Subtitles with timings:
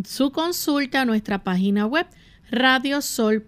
[0.05, 2.07] su consulta a nuestra página web
[2.51, 3.45] radiosol.org.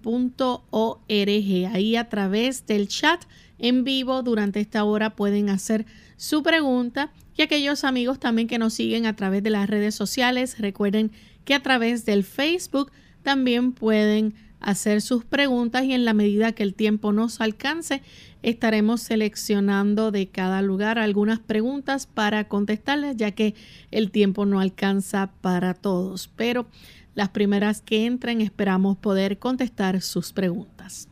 [1.09, 3.25] Ahí a través del chat
[3.59, 8.75] en vivo durante esta hora pueden hacer su pregunta y aquellos amigos también que nos
[8.75, 11.12] siguen a través de las redes sociales, recuerden
[11.45, 12.91] que a través del Facebook
[13.23, 14.34] también pueden
[14.67, 18.03] hacer sus preguntas y en la medida que el tiempo nos alcance,
[18.42, 23.55] estaremos seleccionando de cada lugar algunas preguntas para contestarles, ya que
[23.92, 26.28] el tiempo no alcanza para todos.
[26.34, 26.67] Pero
[27.14, 31.08] las primeras que entren esperamos poder contestar sus preguntas.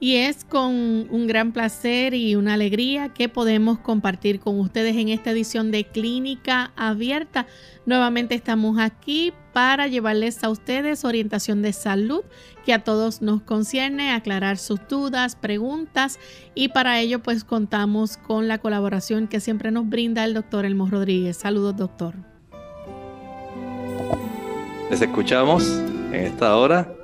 [0.00, 0.72] Y es con
[1.10, 5.84] un gran placer y una alegría que podemos compartir con ustedes en esta edición de
[5.84, 7.46] Clínica Abierta.
[7.84, 12.22] Nuevamente estamos aquí para llevarles a ustedes orientación de salud
[12.64, 16.20] que a todos nos concierne, aclarar sus dudas, preguntas
[16.54, 20.86] y para ello pues contamos con la colaboración que siempre nos brinda el doctor Elmo
[20.88, 21.38] Rodríguez.
[21.38, 22.14] Saludos doctor.
[24.90, 25.68] Les escuchamos
[26.12, 26.97] en esta hora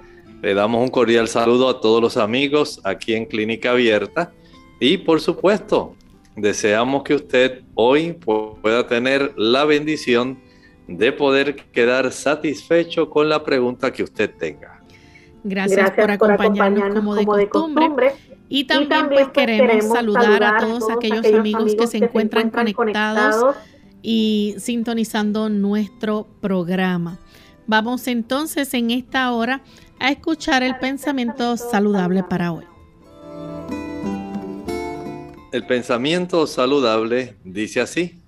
[0.45, 4.31] le damos un cordial saludo a todos los amigos aquí en Clínica Abierta
[4.79, 5.95] y por supuesto
[6.37, 10.39] deseamos que usted hoy pueda tener la bendición
[10.87, 14.83] de poder quedar satisfecho con la pregunta que usted tenga.
[15.45, 18.13] Gracias, por, acompañarnos, como, de, costumbre.
[18.51, 23.57] Y también, pues, pues queremos, saludar, a todos, aquellos, amigos, que se encuentran, conectados
[24.03, 27.19] y sintonizando nuestro programa.
[27.67, 29.63] Vamos entonces en esta hora
[29.99, 32.65] a escuchar el pensamiento saludable para hoy.
[35.53, 38.21] El pensamiento saludable dice así,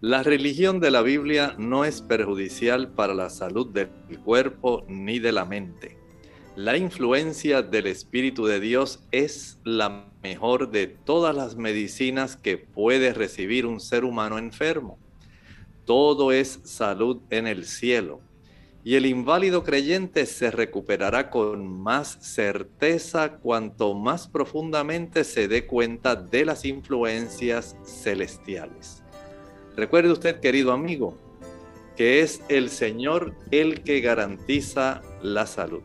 [0.00, 3.90] la religión de la Biblia no es perjudicial para la salud del
[4.24, 5.96] cuerpo ni de la mente.
[6.56, 13.12] La influencia del Espíritu de Dios es la mejor de todas las medicinas que puede
[13.12, 14.98] recibir un ser humano enfermo.
[15.84, 18.20] Todo es salud en el cielo
[18.82, 26.16] y el inválido creyente se recuperará con más certeza cuanto más profundamente se dé cuenta
[26.16, 29.02] de las influencias celestiales.
[29.76, 31.16] Recuerde usted, querido amigo,
[31.96, 35.82] que es el Señor el que garantiza la salud.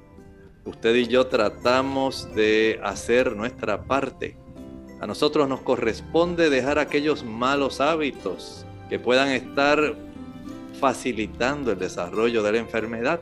[0.64, 4.38] Usted y yo tratamos de hacer nuestra parte.
[5.02, 9.96] A nosotros nos corresponde dejar aquellos malos hábitos que puedan estar
[10.80, 13.20] facilitando el desarrollo de la enfermedad.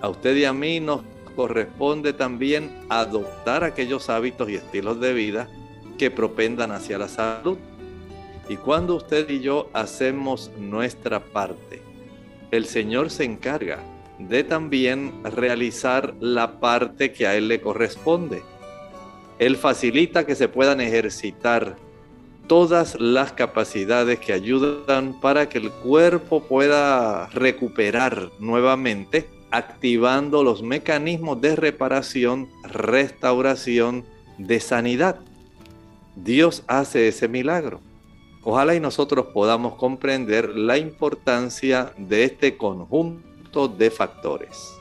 [0.00, 1.02] A usted y a mí nos
[1.34, 5.48] corresponde también adoptar aquellos hábitos y estilos de vida
[5.98, 7.58] que propendan hacia la salud.
[8.48, 11.82] Y cuando usted y yo hacemos nuestra parte,
[12.50, 13.78] el Señor se encarga
[14.18, 18.42] de también realizar la parte que a Él le corresponde.
[19.38, 21.76] Él facilita que se puedan ejercitar
[22.46, 31.40] todas las capacidades que ayudan para que el cuerpo pueda recuperar nuevamente, activando los mecanismos
[31.40, 34.04] de reparación, restauración,
[34.38, 35.20] de sanidad.
[36.16, 37.80] Dios hace ese milagro.
[38.42, 44.74] Ojalá y nosotros podamos comprender la importancia de este conjunto de factores.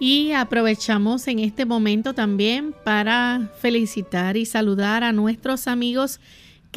[0.00, 6.20] Y aprovechamos en este momento también para felicitar y saludar a nuestros amigos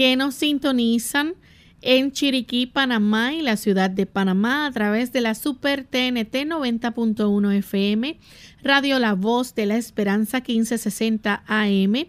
[0.01, 1.36] que nos sintonizan
[1.83, 7.53] en Chiriquí, Panamá y la ciudad de Panamá a través de la Super TNT 90.1
[7.57, 8.19] FM,
[8.63, 12.07] Radio La Voz de la Esperanza 1560 AM,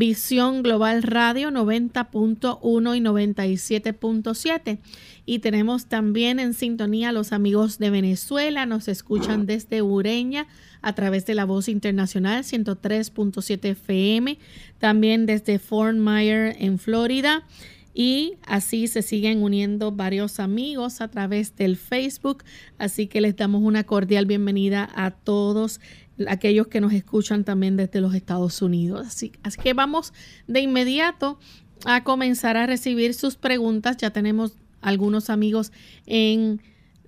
[0.00, 4.78] Visión Global Radio 90.1 y 97.7.
[5.26, 10.46] Y tenemos también en sintonía a los amigos de Venezuela, nos escuchan desde Ureña
[10.80, 14.38] a través de la voz internacional 103.7 FM,
[14.78, 17.44] también desde Fort Myers en Florida
[17.92, 22.44] y así se siguen uniendo varios amigos a través del Facebook.
[22.78, 25.80] Así que les damos una cordial bienvenida a todos
[26.28, 29.06] aquellos que nos escuchan también desde los Estados Unidos.
[29.06, 30.12] Así, así que vamos
[30.46, 31.38] de inmediato
[31.84, 33.96] a comenzar a recibir sus preguntas.
[33.96, 35.72] Ya tenemos algunos amigos
[36.06, 36.60] en,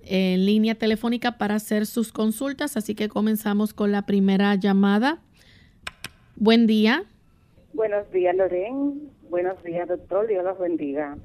[0.03, 2.77] en línea telefónica para hacer sus consultas.
[2.77, 5.19] Así que comenzamos con la primera llamada.
[6.35, 7.03] Buen día.
[7.73, 9.09] Buenos días, Loren.
[9.29, 10.27] Buenos días, doctor.
[10.27, 11.17] Dios los bendiga.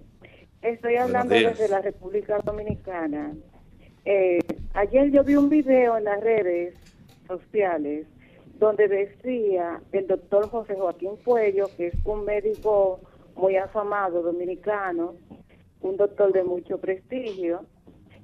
[0.63, 3.33] Estoy hablando desde la República Dominicana.
[4.05, 4.41] Eh,
[4.75, 6.75] ayer yo vi un video en las redes
[7.29, 8.07] sociales
[8.59, 13.01] donde decía el doctor José Joaquín Puello, que es un médico
[13.37, 15.15] muy afamado dominicano,
[15.81, 17.65] un doctor de mucho prestigio,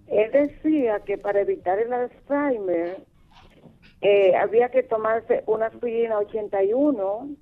[0.09, 2.97] él decía que para evitar el Alzheimer
[4.01, 7.37] eh, había que tomarse una aspirina 81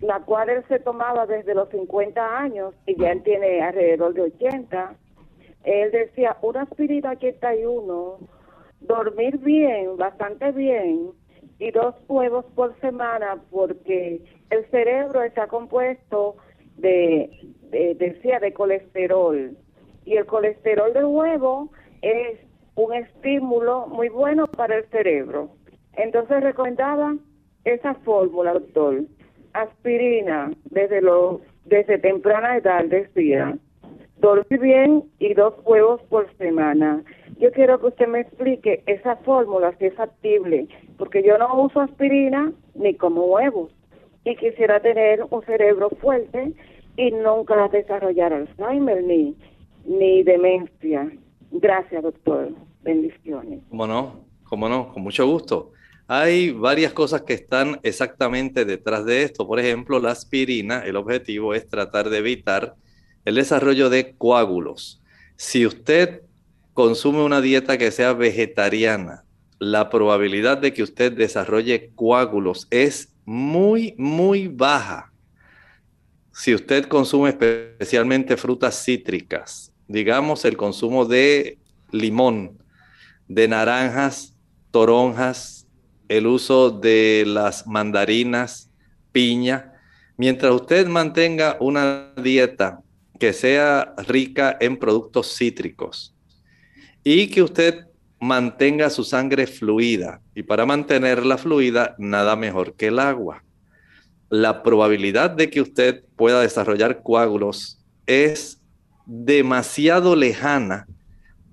[0.00, 4.94] la cual él se tomaba desde los 50 años y ya tiene alrededor de 80.
[5.64, 8.18] Él decía, una aspirina 81,
[8.80, 11.10] dormir bien, bastante bien,
[11.58, 16.36] y dos huevos por semana porque el cerebro está compuesto
[16.76, 17.30] de,
[17.70, 19.56] decía, de colesterol.
[20.04, 21.70] Y el colesterol del huevo
[22.02, 22.40] es
[22.74, 25.50] un estímulo muy bueno para el cerebro.
[25.94, 27.16] Entonces recomendaba
[27.64, 29.02] esa fórmula, doctor
[29.52, 33.56] aspirina desde los desde temprana edad decía
[34.18, 37.02] dormir bien y dos huevos por semana.
[37.40, 41.80] Yo quiero que usted me explique esa fórmula si es factible, porque yo no uso
[41.80, 43.72] aspirina ni como huevos
[44.24, 46.52] y quisiera tener un cerebro fuerte
[46.98, 49.34] y nunca desarrollar Alzheimer ni
[49.86, 51.10] ni demencia.
[51.50, 52.50] Gracias, doctor.
[52.82, 53.60] Bendiciones.
[53.70, 54.20] ¿Cómo no?
[54.44, 54.92] ¿Cómo no?
[54.92, 55.72] Con mucho gusto.
[56.08, 59.46] Hay varias cosas que están exactamente detrás de esto.
[59.46, 62.74] Por ejemplo, la aspirina, el objetivo es tratar de evitar
[63.24, 65.02] el desarrollo de coágulos.
[65.36, 66.22] Si usted
[66.74, 69.24] consume una dieta que sea vegetariana,
[69.58, 75.12] la probabilidad de que usted desarrolle coágulos es muy, muy baja.
[76.32, 81.58] Si usted consume especialmente frutas cítricas, digamos el consumo de
[81.90, 82.58] limón,
[83.28, 84.34] de naranjas,
[84.70, 85.66] toronjas,
[86.08, 88.70] el uso de las mandarinas,
[89.12, 89.74] piña,
[90.16, 92.80] mientras usted mantenga una dieta
[93.18, 96.14] que sea rica en productos cítricos
[97.04, 97.86] y que usted
[98.20, 100.20] mantenga su sangre fluida.
[100.34, 103.42] Y para mantenerla fluida, nada mejor que el agua.
[104.28, 108.60] La probabilidad de que usted pueda desarrollar coágulos es
[109.06, 110.86] demasiado lejana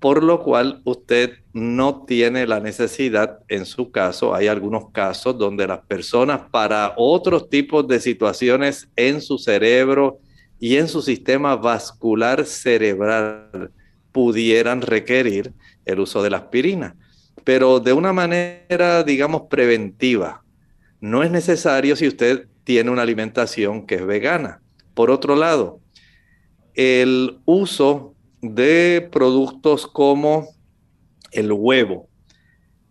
[0.00, 5.66] por lo cual usted no tiene la necesidad, en su caso, hay algunos casos donde
[5.66, 10.18] las personas para otros tipos de situaciones en su cerebro
[10.60, 13.72] y en su sistema vascular cerebral
[14.12, 15.52] pudieran requerir
[15.84, 16.96] el uso de la aspirina,
[17.44, 20.42] pero de una manera, digamos, preventiva.
[21.00, 24.60] No es necesario si usted tiene una alimentación que es vegana.
[24.94, 25.80] Por otro lado,
[26.74, 30.48] el uso de productos como
[31.32, 32.08] el huevo.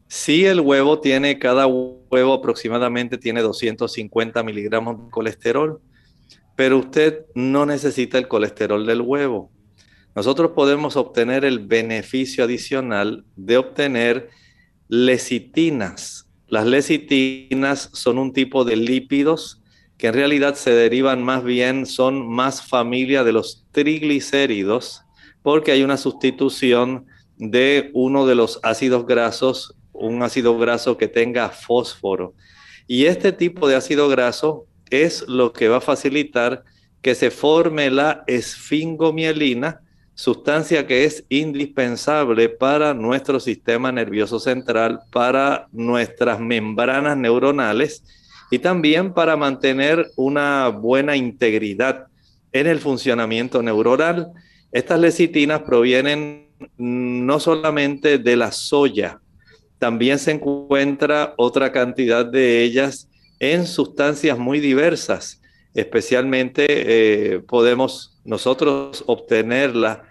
[0.08, 5.82] Si el huevo tiene, cada huevo aproximadamente tiene 250 miligramos de colesterol,
[6.56, 9.52] pero usted no necesita el colesterol del huevo.
[10.18, 14.32] Nosotros podemos obtener el beneficio adicional de obtener
[14.88, 16.28] lecitinas.
[16.48, 19.62] Las lecitinas son un tipo de lípidos
[19.96, 25.04] que en realidad se derivan más bien, son más familia de los triglicéridos
[25.44, 27.06] porque hay una sustitución
[27.38, 32.34] de uno de los ácidos grasos, un ácido graso que tenga fósforo.
[32.88, 36.64] Y este tipo de ácido graso es lo que va a facilitar
[37.04, 39.84] que se forme la esfingomielina,
[40.18, 48.04] sustancia que es indispensable para nuestro sistema nervioso central, para nuestras membranas neuronales
[48.50, 52.08] y también para mantener una buena integridad
[52.52, 54.32] en el funcionamiento neuronal
[54.72, 56.48] estas lecitinas provienen
[56.78, 59.22] no solamente de la soya,
[59.80, 63.08] También se encuentra otra cantidad de ellas
[63.40, 65.40] en sustancias muy diversas.
[65.76, 70.07] Especialmente eh, podemos nosotros obtenerla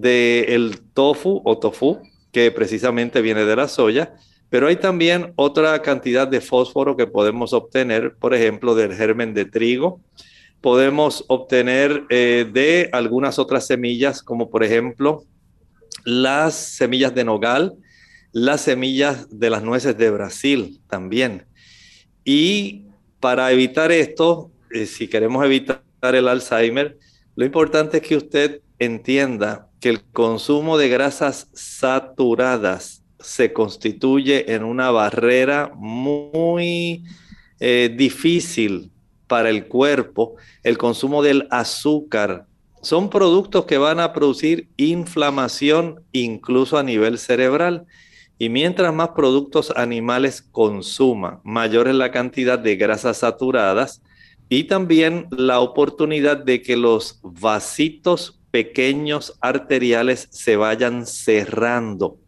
[0.00, 2.00] del tofu o tofu,
[2.32, 4.14] que precisamente viene de la soya,
[4.50, 9.46] pero hay también otra cantidad de fósforo que podemos obtener, por ejemplo, del germen de
[9.46, 10.00] trigo.
[10.60, 15.24] Podemos obtener eh, de algunas otras semillas, como por ejemplo
[16.04, 17.76] las semillas de nogal,
[18.32, 21.46] las semillas de las nueces de Brasil también.
[22.24, 22.86] Y
[23.20, 26.98] para evitar esto, eh, si queremos evitar el Alzheimer,
[27.36, 34.62] lo importante es que usted entienda que el consumo de grasas saturadas se constituye en
[34.62, 37.02] una barrera muy
[37.58, 38.92] eh, difícil
[39.26, 40.36] para el cuerpo.
[40.62, 42.46] El consumo del azúcar
[42.80, 47.84] son productos que van a producir inflamación incluso a nivel cerebral.
[48.38, 54.00] Y mientras más productos animales consuma, mayor es la cantidad de grasas saturadas
[54.48, 62.18] y también la oportunidad de que los vasitos pequeños arteriales se vayan cerrando.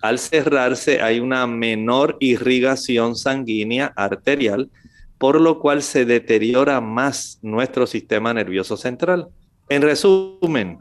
[0.00, 4.70] Al cerrarse hay una menor irrigación sanguínea arterial,
[5.18, 9.28] por lo cual se deteriora más nuestro sistema nervioso central.
[9.70, 10.80] En resumen,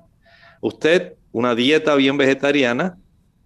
[0.62, 2.98] usted, una dieta bien vegetariana,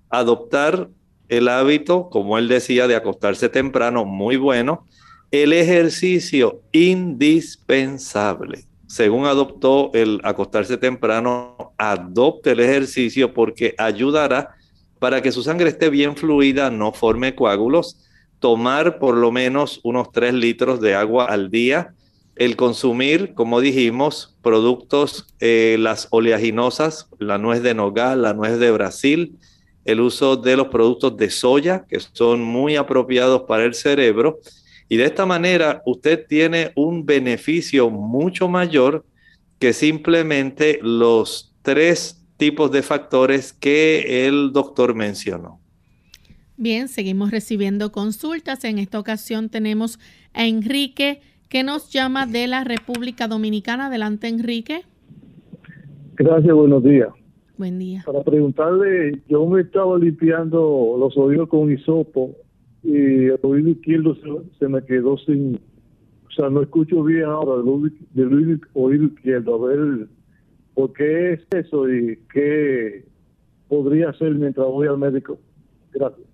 [0.10, 0.90] adoptar
[1.30, 4.88] el hábito, como él decía, de acostarse temprano, muy bueno.
[5.30, 8.67] El ejercicio indispensable.
[8.88, 14.56] Según adoptó el acostarse temprano, adopte el ejercicio porque ayudará
[15.00, 17.98] para que su sangre esté bien fluida, no forme coágulos.
[18.40, 21.94] Tomar por lo menos unos 3 litros de agua al día.
[22.36, 28.72] El consumir, como dijimos, productos, eh, las oleaginosas, la nuez de nogal, la nuez de
[28.72, 29.38] Brasil,
[29.86, 34.40] el uso de los productos de soya, que son muy apropiados para el cerebro.
[34.90, 39.06] Y de esta manera usted tiene un beneficio mucho mayor
[39.60, 45.60] que simplemente los tres tipos de factores que el doctor mencionó.
[46.56, 48.64] Bien, seguimos recibiendo consultas.
[48.64, 50.00] En esta ocasión tenemos
[50.34, 53.88] a Enrique que nos llama de la República Dominicana.
[53.88, 54.82] Adelante, Enrique.
[56.16, 57.10] Gracias, buenos días.
[57.58, 58.04] Buen día.
[58.06, 62.36] Para preguntarle, yo me estaba limpiando los oídos con hisopo
[62.88, 64.16] y el oído izquierdo
[64.58, 65.60] se, me quedó sin,
[66.26, 67.62] o sea, no escucho bien ahora
[68.14, 69.56] del oído, izquierdo.
[69.56, 70.08] A ver,
[70.74, 73.04] ¿por qué es eso y qué
[73.68, 75.38] podría hacer mientras voy al médico?
[75.92, 76.26] Gracias.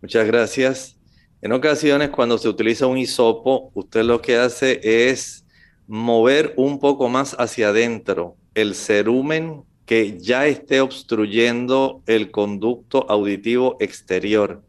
[0.00, 1.00] Muchas gracias.
[1.42, 5.44] En ocasiones, cuando se utiliza un hisopo, usted lo que hace es
[5.88, 13.76] mover un poco más hacia adentro el cerumen que ya esté obstruyendo el conducto auditivo
[13.80, 14.62] exterior.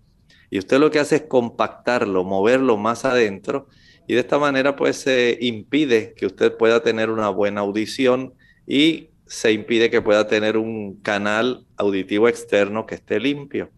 [0.51, 3.67] Y usted lo que hace es compactarlo, moverlo más adentro
[4.07, 8.35] y de esta manera pues se impide que usted pueda tener una buena audición
[8.67, 13.71] y se impide que pueda tener un canal auditivo externo que esté limpio.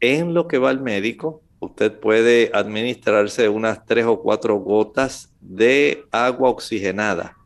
[0.00, 6.04] En lo que va al médico, usted puede administrarse unas tres o cuatro gotas de
[6.10, 7.36] agua oxigenada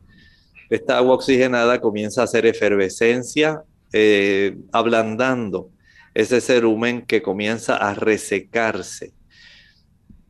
[0.69, 5.69] esta agua oxigenada comienza a hacer efervescencia, eh, ablandando
[6.15, 9.13] ese cerumen que comienza a resecarse.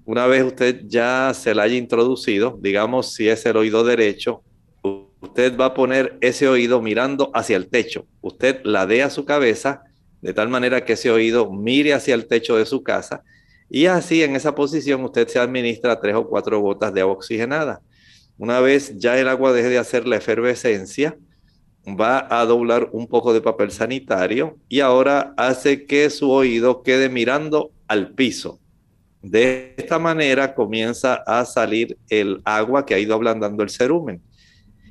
[0.03, 4.43] Una vez usted ya se la haya introducido, digamos si es el oído derecho,
[5.21, 8.05] usted va a poner ese oído mirando hacia el techo.
[8.21, 9.83] Usted ladea su cabeza
[10.21, 13.23] de tal manera que ese oído mire hacia el techo de su casa
[13.69, 17.81] y así en esa posición usted se administra tres o cuatro gotas de agua oxigenada.
[18.37, 21.17] Una vez ya el agua deje de hacer la efervescencia,
[21.87, 27.09] va a doblar un poco de papel sanitario y ahora hace que su oído quede
[27.09, 28.59] mirando al piso.
[29.21, 34.21] De esta manera comienza a salir el agua que ha ido ablandando el cerumen.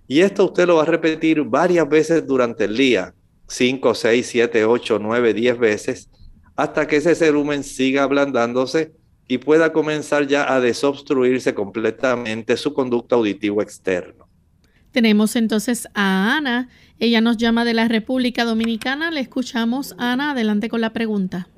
[0.06, 3.14] Y esto usted lo va a repetir varias veces durante el día,
[3.48, 6.10] 5, 6, 7, 8, 9, 10 veces,
[6.56, 8.92] hasta que ese cerumen siga ablandándose
[9.26, 14.28] y pueda comenzar ya a desobstruirse completamente su conducto auditivo externo.
[14.94, 16.68] Tenemos entonces a Ana.
[17.00, 19.10] Ella nos llama de la República Dominicana.
[19.10, 19.94] Le escuchamos.
[19.98, 21.48] Ana, adelante con la pregunta.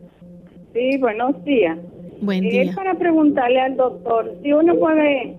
[0.72, 1.78] Sí, buenos días.
[2.20, 2.62] Buen día.
[2.62, 5.36] Es para preguntarle al doctor si uno puede,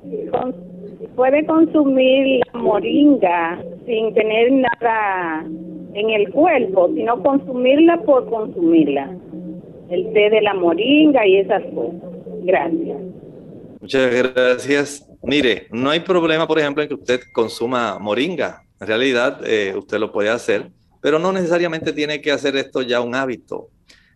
[1.16, 5.46] puede consumir la moringa sin tener nada
[5.94, 9.16] en el cuerpo, sino consumirla por consumirla.
[9.89, 12.01] El té de la moringa y esas cosas.
[12.44, 12.98] Gracias.
[13.82, 15.10] Muchas gracias.
[15.24, 18.67] Mire, no hay problema, por ejemplo, en que usted consuma moringa.
[18.80, 23.02] En realidad, eh, usted lo puede hacer, pero no necesariamente tiene que hacer esto ya
[23.02, 23.70] un hábito.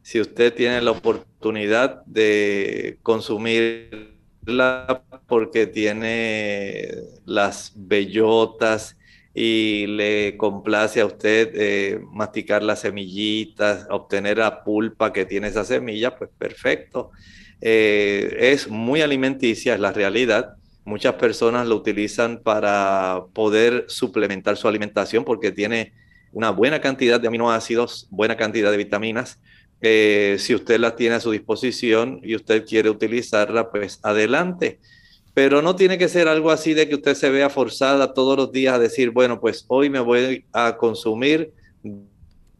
[0.03, 6.89] si usted tiene la oportunidad de consumirla porque tiene
[7.25, 8.97] las bellotas
[9.33, 15.63] y le complace a usted eh, masticar las semillitas, obtener la pulpa que tiene esa
[15.63, 17.11] semilla, pues perfecto.
[17.61, 20.55] Eh, es muy alimenticia, es la realidad.
[20.83, 25.93] Muchas personas lo utilizan para poder suplementar su alimentación porque tiene
[26.33, 29.39] una buena cantidad de aminoácidos, buena cantidad de vitaminas.
[29.81, 34.79] Si usted las tiene a su disposición y usted quiere utilizarla, pues adelante.
[35.33, 38.51] Pero no tiene que ser algo así de que usted se vea forzada todos los
[38.51, 41.53] días a decir, bueno, pues hoy me voy a consumir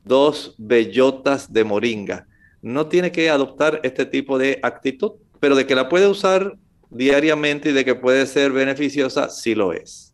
[0.04, 2.28] dos bellotas de moringa.
[2.62, 6.56] No tiene que adoptar este tipo de actitud, pero de que la puede usar
[6.92, 10.14] diariamente y de que puede ser beneficiosa, sí lo es.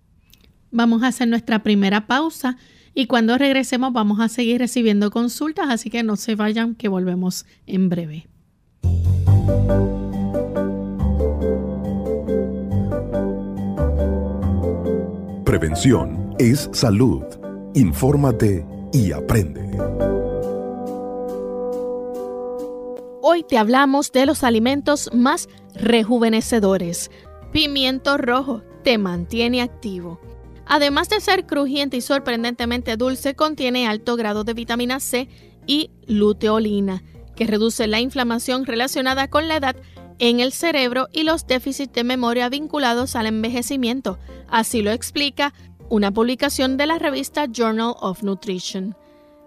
[0.72, 2.58] Vamos a hacer nuestra primera pausa
[2.94, 7.46] y cuando regresemos vamos a seguir recibiendo consultas, así que no se vayan, que volvemos
[7.66, 8.28] en breve.
[15.46, 17.24] Prevención es salud.
[17.74, 19.62] Infórmate y aprende.
[23.22, 27.12] Hoy te hablamos de los alimentos más rejuvenecedores.
[27.52, 30.20] Pimiento rojo te mantiene activo.
[30.66, 35.30] Además de ser crujiente y sorprendentemente dulce, contiene alto grado de vitamina C
[35.66, 37.04] y luteolina,
[37.36, 39.76] que reduce la inflamación relacionada con la edad
[40.20, 44.20] en el cerebro y los déficits de memoria vinculados al envejecimiento.
[44.50, 45.54] Así lo explica
[45.90, 48.96] una publicación de la revista Journal of Nutrition.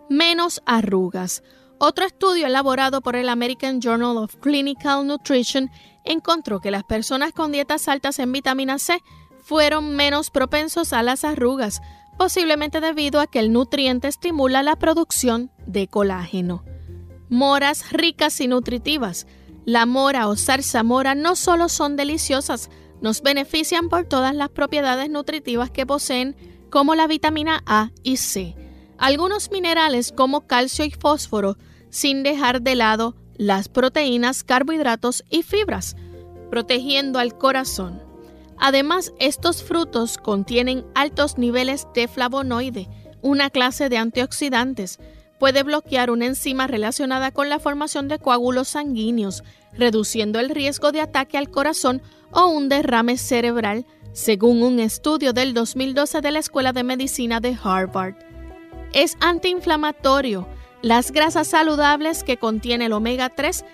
[0.09, 1.43] Menos arrugas.
[1.83, 5.71] Otro estudio elaborado por el American Journal of Clinical Nutrition
[6.05, 9.03] encontró que las personas con dietas altas en vitamina C
[9.43, 11.81] fueron menos propensos a las arrugas,
[12.19, 16.65] posiblemente debido a que el nutriente estimula la producción de colágeno.
[17.31, 19.26] Moras ricas y nutritivas.
[19.65, 22.69] La mora o zarzamora no solo son deliciosas,
[23.00, 26.37] nos benefician por todas las propiedades nutritivas que poseen,
[26.69, 28.54] como la vitamina A y C,
[28.99, 31.57] algunos minerales como calcio y fósforo,
[31.91, 35.97] sin dejar de lado las proteínas, carbohidratos y fibras,
[36.50, 38.03] protegiendo al corazón.
[38.59, 42.89] Además, estos frutos contienen altos niveles de flavonoide,
[43.23, 44.99] una clase de antioxidantes.
[45.39, 51.00] Puede bloquear una enzima relacionada con la formación de coágulos sanguíneos, reduciendo el riesgo de
[51.00, 56.73] ataque al corazón o un derrame cerebral, según un estudio del 2012 de la Escuela
[56.73, 58.17] de Medicina de Harvard.
[58.93, 60.47] Es antiinflamatorio.
[60.82, 63.64] Las grasas saludables que contiene el omega 3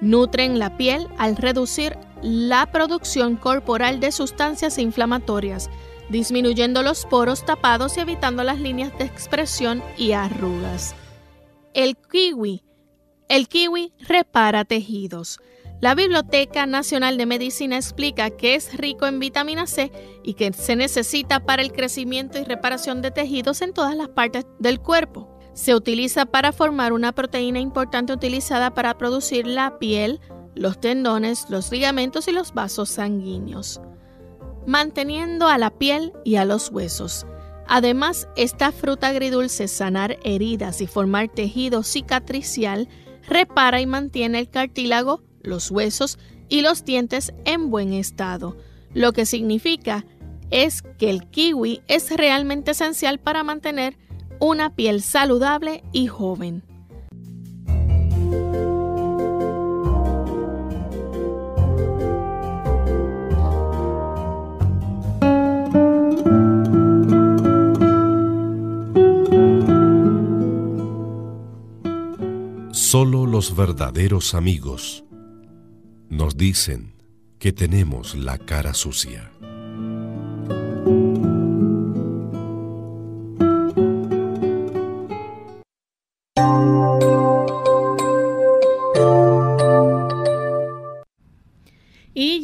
[0.00, 5.70] nutren la piel al reducir la producción corporal de sustancias inflamatorias,
[6.08, 10.94] disminuyendo los poros tapados y evitando las líneas de expresión y arrugas.
[11.74, 12.62] El kiwi.
[13.28, 15.40] El kiwi repara tejidos.
[15.80, 19.90] La Biblioteca Nacional de Medicina explica que es rico en vitamina C
[20.22, 24.46] y que se necesita para el crecimiento y reparación de tejidos en todas las partes
[24.60, 25.31] del cuerpo.
[25.54, 30.20] Se utiliza para formar una proteína importante utilizada para producir la piel,
[30.54, 33.80] los tendones, los ligamentos y los vasos sanguíneos,
[34.66, 37.26] manteniendo a la piel y a los huesos.
[37.68, 42.88] Además, esta fruta agridulce sanar heridas y formar tejido cicatricial
[43.28, 48.56] repara y mantiene el cartílago, los huesos y los dientes en buen estado,
[48.94, 50.04] lo que significa
[50.50, 53.96] es que el kiwi es realmente esencial para mantener
[54.42, 56.64] una piel saludable y joven.
[72.72, 75.04] Solo los verdaderos amigos
[76.10, 76.96] nos dicen
[77.38, 79.30] que tenemos la cara sucia.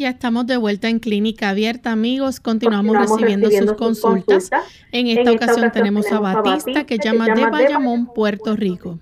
[0.09, 2.41] Ya estamos de vuelta en Clínica Abierta, amigos.
[2.41, 4.51] Continuamos, recibiendo, sus, consultas.
[4.91, 8.99] En, esta ocasión, tenemos a Batista, que llama de Bayamón, Puerto Rico.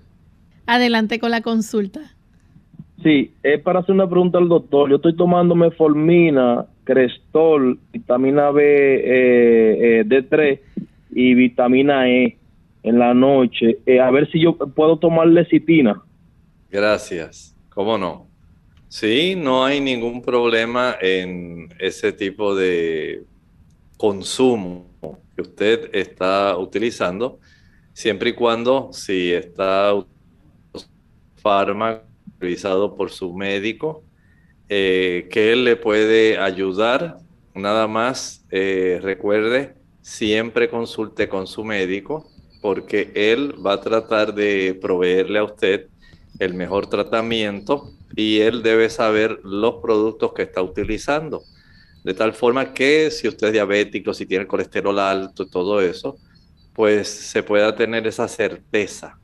[0.65, 2.01] Adelante con la consulta.
[3.03, 4.89] Sí, es para hacer una pregunta al doctor.
[4.89, 10.59] Yo estoy tomando metformina, Crestol, vitamina B, eh, eh, D3
[11.11, 12.37] y vitamina E
[12.83, 13.77] en la noche.
[13.85, 16.01] Eh, a ver si yo puedo tomar lecitina.
[16.69, 17.55] Gracias.
[17.69, 18.27] ¿Cómo no?
[18.89, 23.25] Sí, no hay ningún problema en ese tipo de
[23.97, 24.89] consumo
[25.35, 27.39] que usted está utilizando,
[27.93, 29.93] siempre y cuando si está
[31.37, 34.03] fármaco supervisado por su médico,
[34.69, 37.17] eh, que él le puede ayudar.
[37.55, 42.29] Nada más eh, recuerde, siempre consulte con su médico
[42.61, 45.89] porque él va a tratar de proveerle a usted
[46.39, 51.43] el mejor tratamiento y él debe saber los productos que está utilizando.
[52.03, 56.17] De tal forma que si usted es diabético, si tiene colesterol alto todo eso,
[56.73, 59.19] pues se pueda tener esa certeza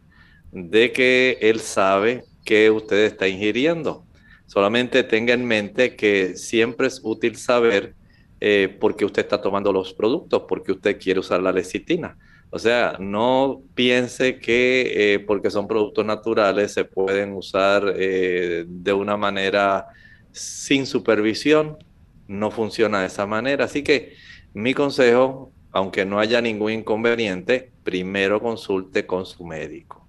[0.51, 4.06] de que él sabe que usted está ingiriendo.
[4.45, 7.95] Solamente tenga en mente que siempre es útil saber
[8.39, 12.15] eh, por qué usted está tomando los productos, porque usted quiere usar la lecitina.
[12.56, 18.94] O sea, no piense que eh, porque son productos naturales se pueden usar eh, de
[18.94, 19.88] una manera
[20.32, 21.80] sin supervisión.
[22.28, 23.66] No funciona de esa manera.
[23.66, 24.13] Así que
[24.54, 30.08] mi consejo, aunque no haya ningún inconveniente, primero consulte con su médico.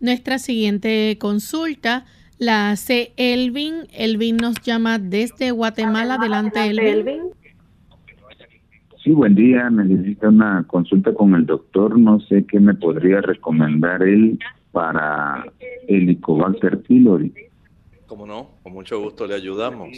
[0.00, 2.06] Nuestra siguiente consulta
[2.38, 3.86] la hace Elvin.
[3.92, 6.14] Elvin nos llama desde Guatemala.
[6.14, 7.30] Adelante, Elvin.
[9.08, 9.70] Sí, buen día.
[9.70, 11.98] Necesito una consulta con el doctor.
[11.98, 14.38] No sé qué me podría recomendar él
[14.70, 15.50] para
[15.86, 17.32] Helicobacter pylori.
[18.06, 19.88] Como no, con mucho gusto le ayudamos.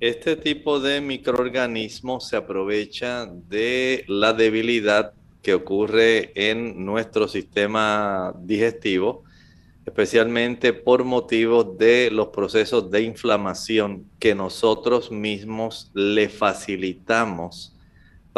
[0.00, 9.22] Este tipo de microorganismos se aprovecha de la debilidad que ocurre en nuestro sistema digestivo,
[9.86, 17.76] especialmente por motivos de los procesos de inflamación que nosotros mismos le facilitamos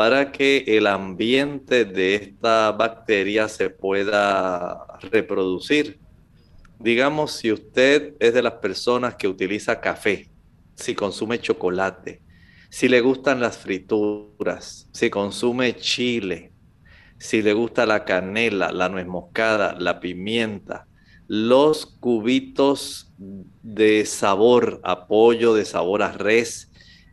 [0.01, 6.01] para que el ambiente de esta bacteria se pueda reproducir.
[6.79, 10.31] Digamos, si usted es de las personas que utiliza café,
[10.75, 12.23] si consume chocolate,
[12.71, 16.51] si le gustan las frituras, si consume chile,
[17.19, 20.87] si le gusta la canela, la nuez moscada, la pimienta,
[21.29, 26.70] los cubitos de sabor a pollo, de sabor a res,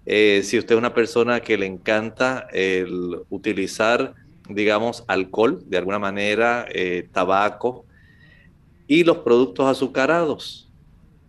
[0.10, 4.16] eh, si usted es una persona que le encanta el utilizar,
[4.48, 7.86] digamos, alcohol, de alguna manera, eh, tabaco
[8.88, 10.72] y los productos azucarados.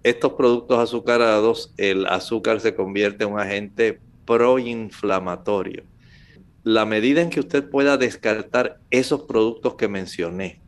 [0.05, 5.83] Estos productos azucarados, el azúcar se convierte en un agente proinflamatorio.
[6.62, 10.61] La medida en que usted pueda descartar esos productos que mencioné,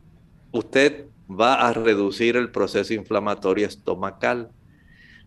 [0.51, 4.49] usted va a reducir el proceso inflamatorio estomacal.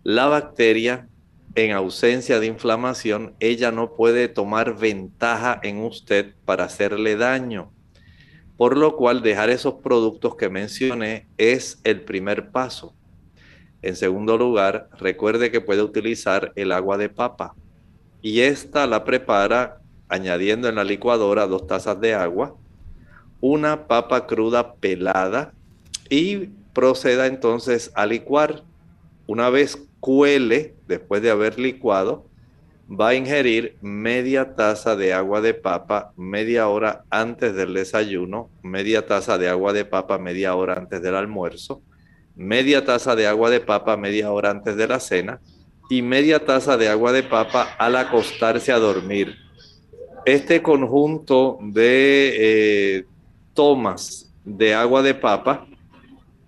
[0.02, 1.08] La bacteria
[1.54, 7.70] en ausencia de inflamación, ella no puede tomar ventaja en usted para hacerle daño.
[8.56, 12.94] Por lo cual dejar esos productos que mencioné es el primer paso.
[13.82, 17.54] En segundo lugar, recuerde que puede utilizar el agua de papa
[18.22, 22.56] y esta la prepara añadiendo en la licuadora dos tazas de agua,
[23.40, 25.52] una papa cruda pelada
[26.08, 28.62] y proceda entonces a licuar.
[29.26, 32.26] Una vez cuele, después de haber licuado,
[32.90, 39.06] va a ingerir media taza de agua de papa media hora antes del desayuno, media
[39.06, 41.80] taza de agua de papa media hora antes del almuerzo,
[42.36, 45.40] media taza de agua de papa media hora antes de la cena
[45.88, 49.34] y media taza de agua de papa al acostarse a dormir.
[50.26, 52.34] Este conjunto de
[52.98, 53.04] eh,
[53.54, 55.66] tomas de agua de papa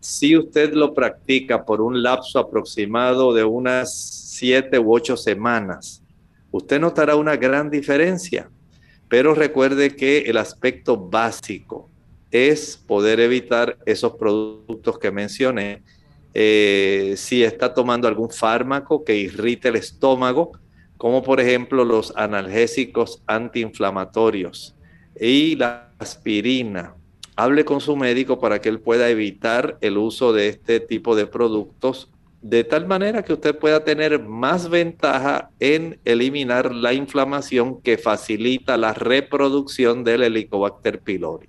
[0.01, 6.03] si usted lo practica por un lapso aproximado de unas siete u ocho semanas,
[6.51, 8.51] usted notará una gran diferencia.
[9.09, 11.89] Pero recuerde que el aspecto básico
[12.31, 15.83] es poder evitar esos productos que mencioné.
[16.35, 20.53] Eh, si está tomando algún fármaco que irrite el estómago,
[20.99, 24.75] como por ejemplo los analgésicos antiinflamatorios
[25.19, 26.96] y la aspirina
[27.37, 31.27] hable con su médico para que él pueda evitar el uso de este tipo de
[31.27, 32.11] productos
[32.43, 38.77] de tal manera que usted pueda tener más ventaja en eliminar la inflamación que facilita
[38.77, 41.49] la reproducción del Helicobacter pylori.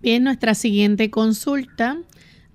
[0.00, 1.98] Bien, nuestra siguiente consulta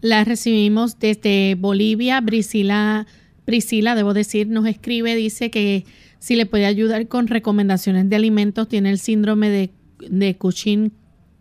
[0.01, 2.21] la recibimos desde Bolivia.
[2.21, 3.05] Priscila,
[3.45, 5.85] Priscila, debo decir, nos escribe, dice que
[6.19, 9.69] si le puede ayudar con recomendaciones de alimentos, tiene el síndrome de,
[10.09, 10.91] de Cushing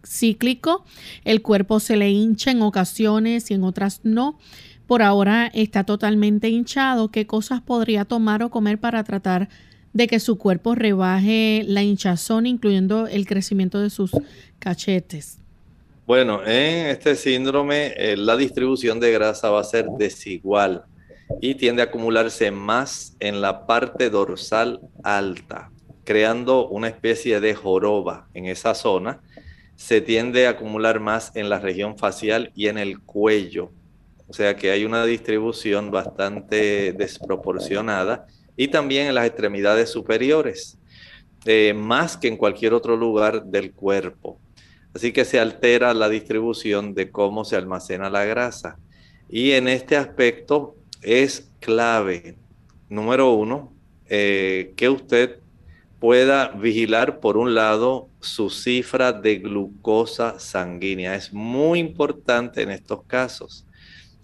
[0.06, 0.84] cíclico,
[1.24, 4.38] el cuerpo se le hincha en ocasiones y en otras no.
[4.86, 7.10] Por ahora está totalmente hinchado.
[7.10, 9.48] ¿Qué cosas podría tomar o comer para tratar
[9.92, 14.12] de que su cuerpo rebaje la hinchazón, incluyendo el crecimiento de sus
[14.58, 15.38] cachetes?
[16.06, 20.84] Bueno, en este síndrome eh, la distribución de grasa va a ser desigual
[21.40, 25.72] y tiende a acumularse más en la parte dorsal alta,
[26.04, 29.20] creando una especie de joroba en esa zona
[29.76, 33.70] se tiende a acumular más en la región facial y en el cuello.
[34.28, 40.78] o sea que hay una distribución bastante desproporcionada y también en las extremidades superiores,
[41.44, 44.40] eh, más que en cualquier otro lugar del cuerpo.
[44.94, 48.78] Así que se altera la distribución de cómo se almacena la grasa.
[49.28, 52.36] Y en este aspecto es clave,
[52.88, 53.74] número uno,
[54.08, 55.40] eh, que usted
[56.00, 61.14] pueda vigilar, por un lado, su cifra de glucosa sanguínea.
[61.14, 63.66] Es muy importante en estos casos.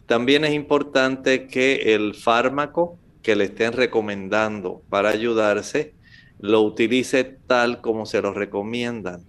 [0.06, 5.94] También es importante que el fármaco que le estén recomendando para ayudarse
[6.38, 9.24] lo utilice tal como se lo recomiendan.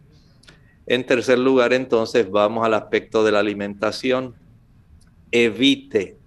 [0.85, 4.35] En tercer lugar, entonces, vamos al aspecto de la alimentación.
[5.31, 6.17] Evite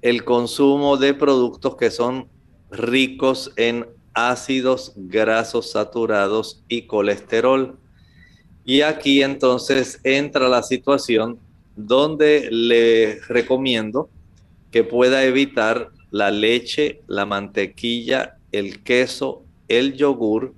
[0.00, 2.28] el consumo de productos que son
[2.70, 7.78] ricos en ácidos grasos saturados y colesterol.
[8.64, 11.38] Y aquí entonces entra la situación
[11.76, 14.08] donde le recomiendo
[14.70, 20.54] que pueda evitar la leche, la mantequilla, el queso, el yogur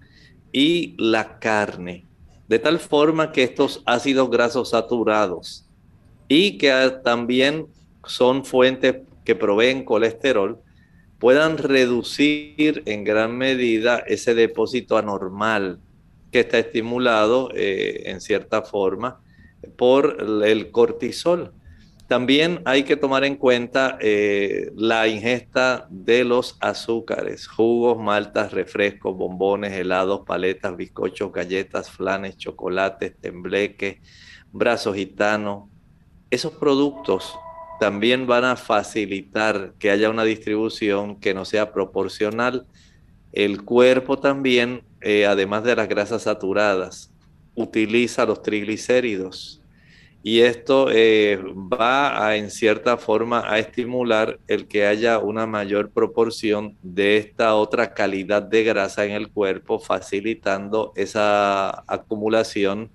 [0.52, 2.06] y la carne.
[2.48, 5.64] De tal forma que estos ácidos grasos saturados
[6.28, 7.66] y que también
[8.06, 10.60] son fuentes que proveen colesterol,
[11.18, 15.80] puedan reducir en gran medida ese depósito anormal
[16.30, 19.20] que está estimulado eh, en cierta forma
[19.76, 21.52] por el cortisol.
[22.08, 29.16] También hay que tomar en cuenta eh, la ingesta de los azúcares, jugos, maltas, refrescos,
[29.16, 33.98] bombones, helados, paletas, bizcochos, galletas, flanes, chocolates, tembleques,
[34.52, 35.70] brazos gitanos.
[36.30, 37.34] Esos productos
[37.78, 42.66] también van a facilitar que haya una distribución que no sea proporcional.
[43.32, 47.12] El cuerpo también, eh, además de las grasas saturadas,
[47.54, 49.60] utiliza los triglicéridos.
[50.22, 55.90] Y esto eh, va a, en cierta forma, a estimular el que haya una mayor
[55.90, 62.90] proporción de esta otra calidad de grasa en el cuerpo, facilitando esa acumulación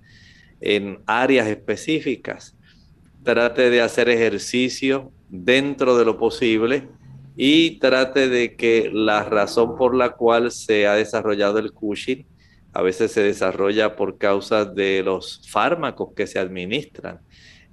[0.60, 2.56] en áreas específicas
[3.22, 6.88] trate de hacer ejercicio dentro de lo posible
[7.36, 12.26] y trate de que la razón por la cual se ha desarrollado el Cushing
[12.72, 17.20] a veces se desarrolla por causa de los fármacos que se administran.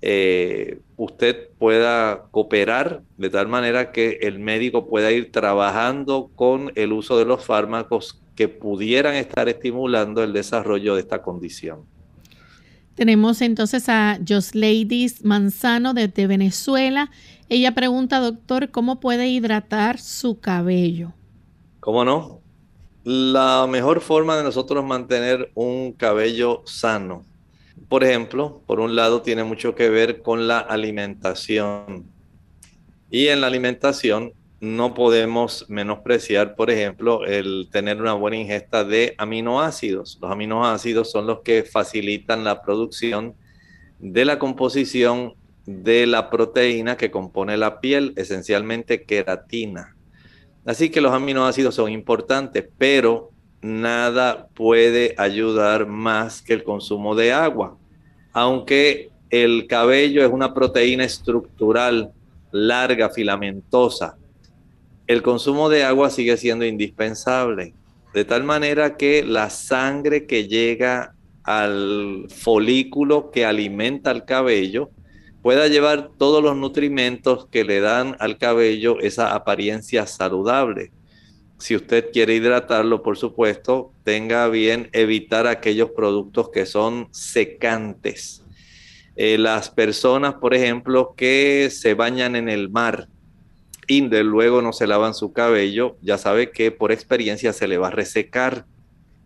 [0.02, 6.94] Eh, usted pueda cooperar de tal manera que el médico pueda ir trabajando con el
[6.94, 11.86] uso de los fármacos que pudieran estar estimulando el desarrollo de esta condición.
[12.98, 17.12] Tenemos entonces a Josleidis Manzano desde Venezuela.
[17.48, 21.14] Ella pregunta, doctor, ¿cómo puede hidratar su cabello?
[21.80, 22.42] ¿Cómo no?
[23.04, 27.24] La mejor forma de nosotros mantener un cabello sano,
[27.88, 32.04] por ejemplo, por un lado tiene mucho que ver con la alimentación.
[33.12, 39.14] Y en la alimentación no podemos menospreciar, por ejemplo, el tener una buena ingesta de
[39.18, 40.18] aminoácidos.
[40.22, 43.36] Los aminoácidos son los que facilitan la producción
[44.00, 49.96] de la composición de la proteína que compone la piel, esencialmente queratina.
[50.66, 57.32] Así que los aminoácidos son importantes, pero nada puede ayudar más que el consumo de
[57.32, 57.78] agua.
[58.34, 62.12] Aunque el cabello es una proteína estructural
[62.52, 64.18] larga, filamentosa,
[65.08, 67.74] el consumo de agua sigue siendo indispensable,
[68.14, 74.90] de tal manera que la sangre que llega al folículo que alimenta el cabello
[75.42, 80.92] pueda llevar todos los nutrimentos que le dan al cabello esa apariencia saludable.
[81.58, 88.44] Si usted quiere hidratarlo, por supuesto, tenga bien evitar aquellos productos que son secantes.
[89.16, 93.08] Eh, las personas, por ejemplo, que se bañan en el mar,
[93.88, 97.92] luego no se lavan su cabello, ya sabe que por experiencia se le va a
[97.92, 98.66] resecar.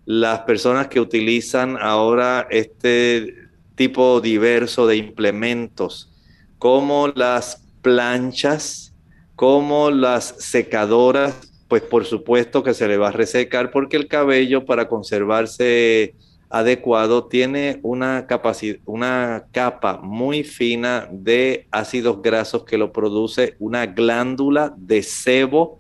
[0.06, 3.36] Las personas que utilizan ahora este
[3.76, 6.12] tipo diverso de implementos,
[6.58, 8.94] como las planchas,
[9.36, 14.66] como las secadoras, pues por supuesto que se le va a resecar porque el cabello
[14.66, 16.16] para conservarse
[16.52, 25.02] adecuado tiene una, capa muy fina de ácidos grasos que lo produce una glándula de
[25.02, 25.80] sebo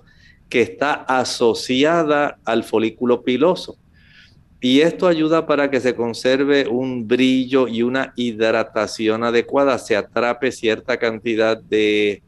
[0.49, 3.77] que está asociada al folículo piloso.
[4.59, 10.51] Y esto ayuda para que se conserve un brillo y una hidratación adecuada, se atrape
[10.51, 12.21] cierta cantidad de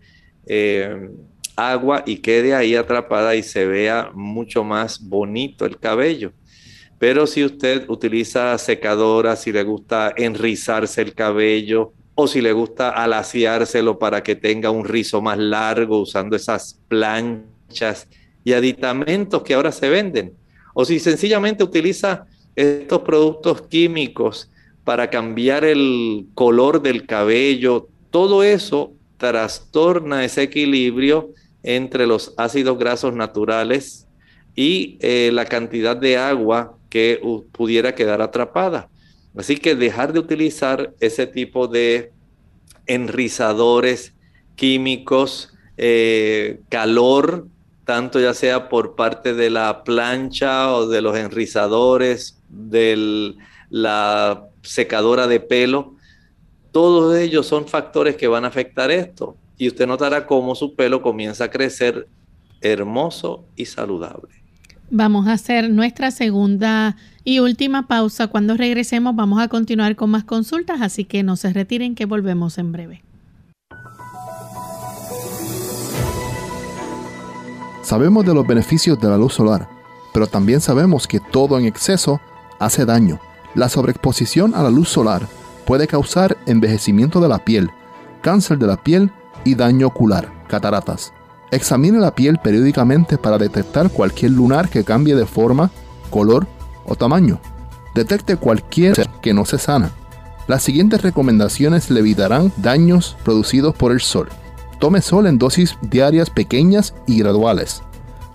[0.47, 1.09] eh,
[1.55, 6.33] agua y quede ahí atrapada y se vea mucho más bonito el cabello.
[7.03, 12.91] Pero si usted utiliza secadoras, si le gusta enrizarse el cabello, o si le gusta
[12.91, 18.07] alaciárselo para que tenga un rizo más largo usando esas planchas
[18.45, 20.31] y aditamentos que ahora se venden,
[20.73, 24.49] o si sencillamente utiliza estos productos químicos
[24.85, 31.31] para cambiar el color del cabello, todo eso trastorna ese equilibrio
[31.63, 34.07] entre los ácidos grasos naturales
[34.55, 37.19] y eh, la cantidad de agua que
[37.51, 38.87] pudiera quedar atrapada.
[39.35, 42.11] Así que dejar de utilizar ese tipo de
[42.85, 44.13] enrizadores
[44.55, 47.47] químicos, eh, calor,
[47.83, 53.33] tanto ya sea por parte de la plancha o de los enrizadores, de
[53.71, 55.95] la secadora de pelo,
[56.71, 59.35] todos ellos son factores que van a afectar esto.
[59.57, 62.07] Y usted notará cómo su pelo comienza a crecer
[62.61, 64.42] hermoso y saludable.
[64.95, 68.27] Vamos a hacer nuestra segunda y última pausa.
[68.27, 72.59] Cuando regresemos vamos a continuar con más consultas, así que no se retiren que volvemos
[72.59, 73.01] en breve.
[77.81, 79.67] Sabemos de los beneficios de la luz solar,
[80.13, 82.21] pero también sabemos que todo en exceso
[82.59, 83.19] hace daño.
[83.55, 85.27] La sobreexposición a la luz solar
[85.65, 87.71] puede causar envejecimiento de la piel,
[88.21, 89.09] cáncer de la piel
[89.43, 91.13] y daño ocular, cataratas.
[91.53, 95.69] Examine la piel periódicamente para detectar cualquier lunar que cambie de forma,
[96.09, 96.47] color
[96.83, 97.39] o tamaño.
[97.93, 99.91] Detecte cualquier que no se sana.
[100.47, 104.29] Las siguientes recomendaciones le evitarán daños producidos por el sol.
[104.79, 107.83] Tome sol en dosis diarias pequeñas y graduales.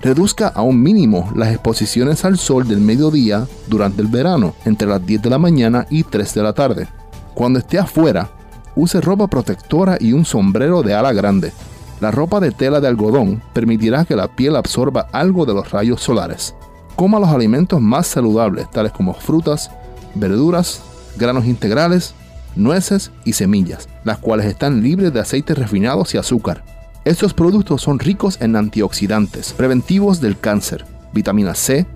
[0.01, 5.05] Reduzca a un mínimo las exposiciones al sol del mediodía durante el verano, entre las
[5.05, 6.87] 10 de la mañana y 3 de la tarde.
[7.35, 8.31] Cuando esté afuera,
[8.77, 11.53] use ropa protectora y un sombrero de ala grande.
[12.01, 16.01] La ropa de tela de algodón permitirá que la piel absorba algo de los rayos
[16.01, 16.55] solares.
[16.95, 19.71] Coma los alimentos más saludables, tales como frutas,
[20.15, 20.83] verduras,
[21.17, 22.15] granos integrales,
[22.57, 26.65] nueces y semillas, las cuales están libres de aceites refinados y azúcar.
[27.05, 31.87] Estos productos son ricos en antioxidantes, preventivos del cáncer, vitamina C,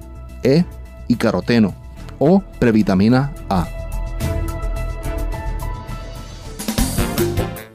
[0.42, 0.64] E
[1.06, 1.74] y caroteno
[2.18, 3.81] o previtamina A.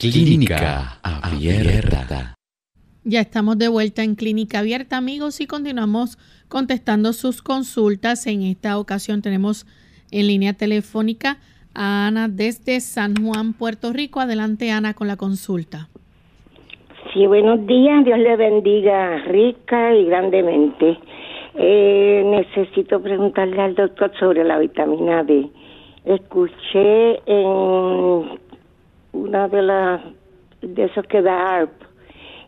[0.00, 2.36] Clínica Abierta.
[3.02, 8.28] Ya estamos de vuelta en Clínica Abierta, amigos, y continuamos contestando sus consultas.
[8.28, 9.66] En esta ocasión tenemos
[10.12, 11.38] en línea telefónica
[11.74, 14.20] a Ana desde San Juan, Puerto Rico.
[14.20, 15.88] Adelante, Ana, con la consulta.
[17.12, 18.04] Sí, buenos días.
[18.04, 20.96] Dios le bendiga rica y grandemente.
[21.56, 25.50] Eh, necesito preguntarle al doctor sobre la vitamina D.
[26.04, 28.38] Escuché en
[29.12, 30.00] una de las
[30.60, 31.70] de esos que da ARP,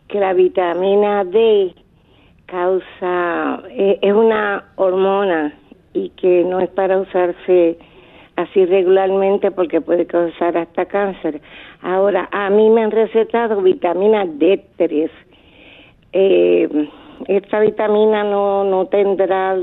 [0.07, 1.73] que la vitamina D
[2.45, 5.53] causa, eh, es una hormona
[5.93, 7.77] y que no es para usarse
[8.35, 11.41] así regularmente porque puede causar hasta cáncer.
[11.81, 15.09] Ahora, a mí me han recetado vitamina D3.
[16.13, 16.89] Eh,
[17.27, 19.55] esta vitamina no, no tendrá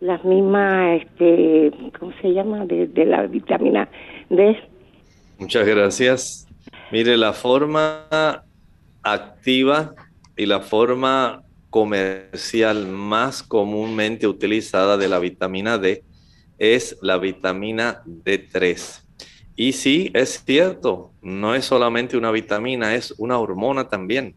[0.00, 2.64] las mismas, este, ¿cómo se llama?
[2.66, 3.88] De, de la vitamina
[4.30, 4.56] D.
[5.38, 6.46] Muchas gracias.
[6.90, 8.44] Mire, la forma
[9.02, 9.94] activa
[10.36, 16.02] y la forma comercial más comúnmente utilizada de la vitamina D
[16.58, 19.02] es la vitamina D3.
[19.54, 24.34] Y sí, es cierto, no es solamente una vitamina, es una hormona también.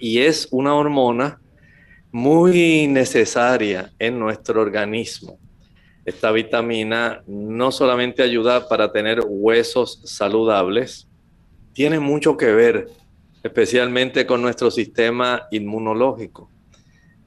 [0.00, 1.40] Y es una hormona
[2.10, 5.38] muy necesaria en nuestro organismo.
[6.06, 11.08] Esta vitamina no solamente ayuda para tener huesos saludables,
[11.72, 12.86] tiene mucho que ver
[13.42, 16.48] especialmente con nuestro sistema inmunológico.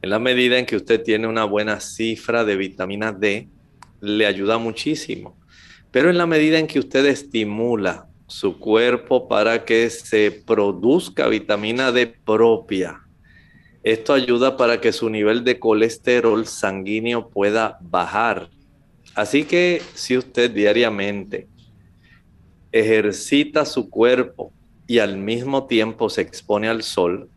[0.01, 3.49] En la medida en que usted tiene una buena cifra de vitamina D,
[3.99, 5.37] le ayuda muchísimo.
[5.91, 11.91] Pero en la medida en que usted estimula su cuerpo para que se produzca vitamina
[11.91, 13.01] D propia,
[13.83, 18.49] esto ayuda para que su nivel de colesterol sanguíneo pueda bajar
[19.19, 21.49] Así que si usted diariamente
[22.71, 24.53] ejercita su cuerpo
[24.87, 27.29] y al mismo tiempo se expone al sol,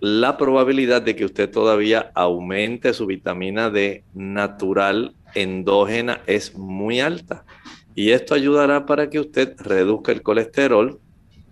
[0.00, 7.44] la probabilidad de que usted todavía aumente su vitamina D natural endógena es muy alta.
[7.94, 10.98] Y esto ayudará para que usted reduzca el colesterol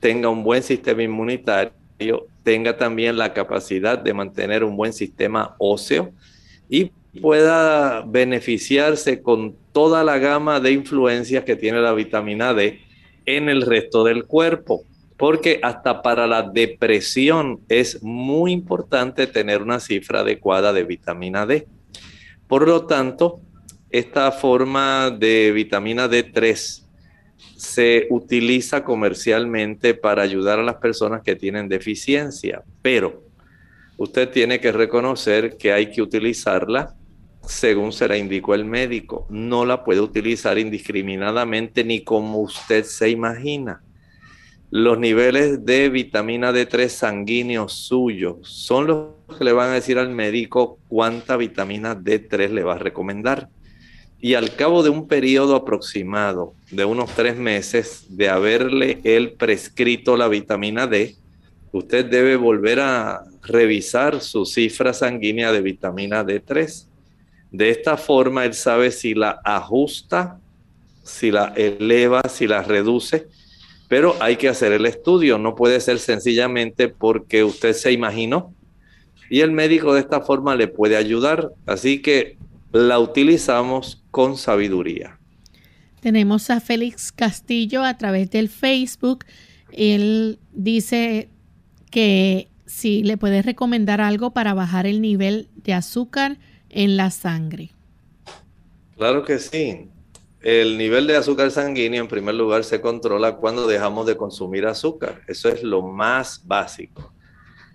[0.01, 6.11] tenga un buen sistema inmunitario, tenga también la capacidad de mantener un buen sistema óseo
[6.69, 12.81] y pueda beneficiarse con toda la gama de influencias que tiene la vitamina D
[13.27, 14.85] en el resto del cuerpo.
[15.17, 21.67] Porque hasta para la depresión es muy importante tener una cifra adecuada de vitamina D.
[22.47, 23.41] Por lo tanto,
[23.91, 26.85] esta forma de vitamina D3
[27.57, 33.25] se utiliza comercialmente para ayudar a las personas que tienen deficiencia, pero
[33.97, 36.95] usted tiene que reconocer que hay que utilizarla
[37.49, 39.27] según se la indicó el médico.
[39.31, 43.83] No la puede utilizar indiscriminadamente ni como usted se imagina.
[44.71, 49.07] Los niveles de vitamina D3 sanguíneos suyos son los
[49.39, 53.49] que le van a decir al médico cuánta vitamina D3 le va a recomendar.
[54.21, 60.19] Y al cabo de un periodo aproximado de unos tres meses de haberle él prescrito
[60.19, 61.17] la vitamina D,
[61.73, 66.89] usted debe volver a revisar su cifra sanguínea de vitamina D3.
[67.51, 70.39] De esta forma, él sabe si la ajusta,
[71.03, 73.27] si la eleva, si la reduce,
[73.89, 75.39] pero hay que hacer el estudio.
[75.39, 78.55] No puede ser sencillamente porque usted se imaginó
[79.31, 81.53] y el médico de esta forma le puede ayudar.
[81.67, 82.37] Así que
[82.73, 85.19] la utilizamos con sabiduría.
[86.01, 89.25] Tenemos a Félix Castillo a través del Facebook.
[89.73, 91.29] Él dice
[91.91, 96.39] que si le puede recomendar algo para bajar el nivel de azúcar
[96.71, 97.71] en la sangre.
[98.97, 99.89] Claro que sí.
[100.41, 105.23] El nivel de azúcar sanguíneo en primer lugar se controla cuando dejamos de consumir azúcar.
[105.27, 107.13] Eso es lo más básico.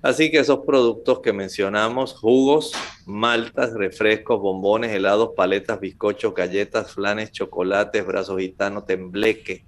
[0.02, 2.74] Así que esos productos que mencionamos, jugos,
[3.06, 9.66] maltas, refrescos, bombones, helados, paletas, bizcochos, galletas, flanes, chocolates, brazos gitanos, tembleque,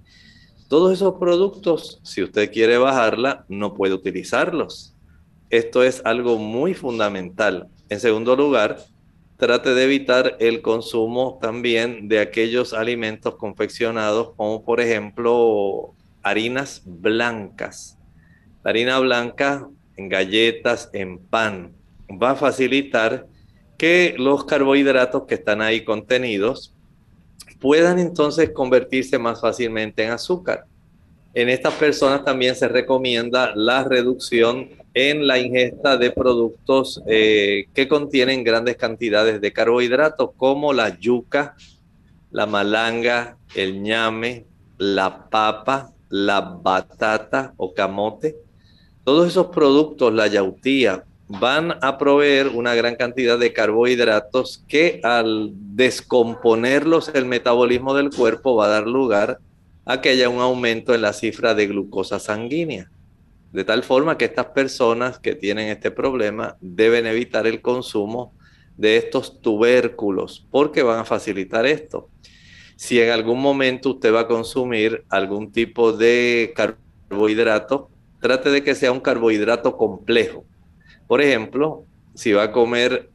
[0.68, 4.96] todos esos productos, si usted quiere bajarla, no puede utilizarlos.
[5.48, 7.68] Esto es algo muy fundamental.
[7.88, 8.78] En segundo lugar,
[9.36, 17.98] trate de evitar el consumo también de aquellos alimentos confeccionados como por ejemplo harinas blancas.
[18.64, 21.72] La harina blanca en galletas, en pan,
[22.10, 23.26] va a facilitar
[23.78, 26.74] que los carbohidratos que están ahí contenidos
[27.60, 30.66] puedan entonces convertirse más fácilmente en azúcar.
[31.36, 37.86] En estas personas también se recomienda la reducción en la ingesta de productos eh, que
[37.88, 41.54] contienen grandes cantidades de carbohidratos, como la yuca,
[42.30, 44.46] la malanga, el ñame,
[44.78, 48.38] la papa, la batata o camote,
[49.04, 55.50] todos esos productos, la yautía, van a proveer una gran cantidad de carbohidratos que al
[55.52, 59.38] descomponerlos el metabolismo del cuerpo va a dar lugar
[59.86, 62.90] a que haya un aumento en la cifra de glucosa sanguínea.
[63.52, 68.34] De tal forma que estas personas que tienen este problema deben evitar el consumo
[68.76, 72.10] de estos tubérculos porque van a facilitar esto.
[72.74, 77.88] Si en algún momento usted va a consumir algún tipo de carbohidrato,
[78.20, 80.44] trate de que sea un carbohidrato complejo.
[81.06, 81.84] Por ejemplo,
[82.14, 83.08] si va a comer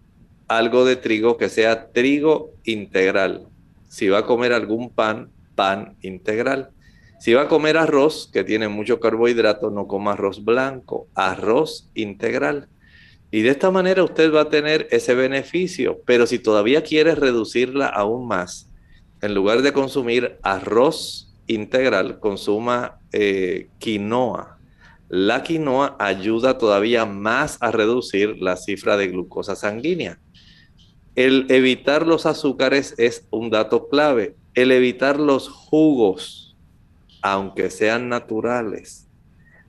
[0.47, 3.47] algo de trigo, que sea trigo integral.
[3.89, 5.29] Si va a comer algún pan,
[5.61, 6.71] pan integral.
[7.19, 12.67] Si va a comer arroz, que tiene mucho carbohidrato, no coma arroz blanco, arroz integral.
[13.29, 16.01] Y de esta manera usted va a tener ese beneficio.
[16.07, 18.71] Pero si todavía quiere reducirla aún más,
[19.21, 24.57] en lugar de consumir arroz integral, consuma eh, quinoa,
[25.09, 30.17] la quinoa ayuda todavía más a reducir la cifra de glucosa sanguínea.
[31.13, 34.40] El evitar los azúcares es un dato clave.
[34.53, 36.57] El evitar los jugos,
[37.21, 39.07] aunque sean naturales,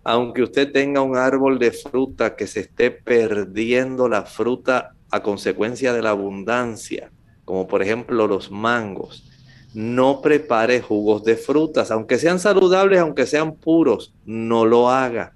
[0.02, 5.92] aunque usted tenga un árbol de fruta que se esté perdiendo la fruta a consecuencia
[5.92, 7.12] de la abundancia,
[7.44, 9.24] como por ejemplo los mangos,
[9.72, 15.34] no prepare jugos de frutas, aunque sean saludables, aunque sean puros, no lo haga.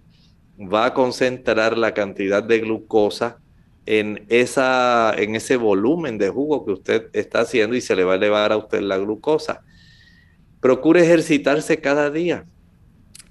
[0.60, 3.38] Va a concentrar la cantidad de glucosa
[3.86, 8.12] en, esa, en ese volumen de jugo que usted está haciendo y se le va
[8.12, 9.62] a elevar a usted la glucosa.
[10.60, 12.44] Procure ejercitarse cada día.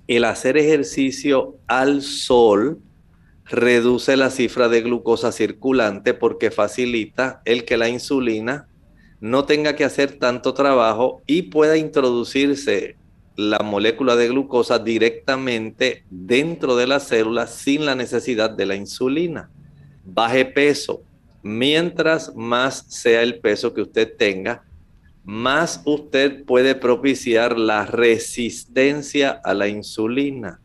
[0.08, 2.80] El hacer ejercicio al sol
[3.46, 8.68] reduce la cifra de glucosa circulante porque facilita el que la insulina
[9.20, 12.96] no tenga que hacer tanto trabajo y pueda introducirse
[13.36, 19.50] la molécula de glucosa directamente dentro de la célula sin la necesidad de la insulina.
[20.06, 21.04] Baje peso.
[21.42, 24.64] Mientras más sea el peso que usted tenga,
[25.24, 30.62] más usted puede propiciar la resistencia a la insulina.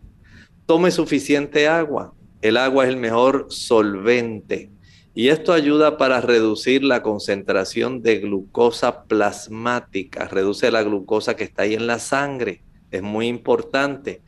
[0.67, 2.15] tome suficiente agua.
[2.41, 4.71] El agua es el mejor solvente
[5.13, 11.63] y esto ayuda para reducir la concentración de glucosa plasmática, reduce la glucosa que está
[11.63, 14.23] ahí en la sangre, es muy importante.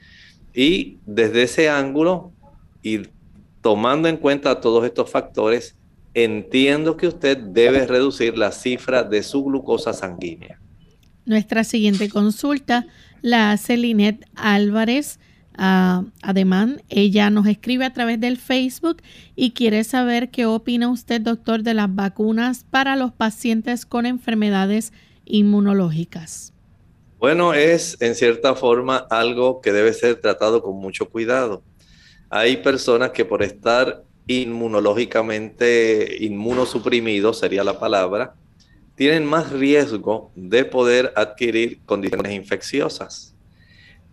[0.52, 2.32] Y desde ese ángulo
[2.82, 3.02] y
[3.62, 5.76] tomando en cuenta todos estos factores,
[6.12, 10.60] entiendo que usted debe reducir la cifra de su glucosa sanguínea.
[11.24, 12.86] Nuestra siguiente consulta
[13.22, 15.20] la hace Linet Álvarez.
[15.56, 19.02] Uh, además, ella nos escribe a través del Facebook
[19.36, 24.92] y quiere saber qué opina usted, doctor, de las vacunas para los pacientes con enfermedades
[25.24, 26.52] inmunológicas.
[27.18, 31.62] Bueno, es en cierta forma algo que debe ser tratado con mucho cuidado.
[32.34, 38.36] Hay personas que por estar inmunológicamente inmunosuprimidos, sería la palabra,
[38.94, 43.34] tienen más riesgo de poder adquirir condiciones infecciosas.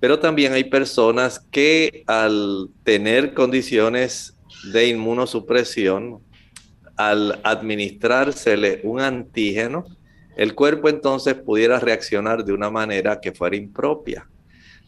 [0.02, 4.36] Pero también hay personas que al tener condiciones
[4.74, 6.20] de inmunosupresión,
[6.98, 9.86] al administrársele un antígeno,
[10.36, 14.28] el cuerpo entonces pudiera reaccionar de una manera que fuera impropia.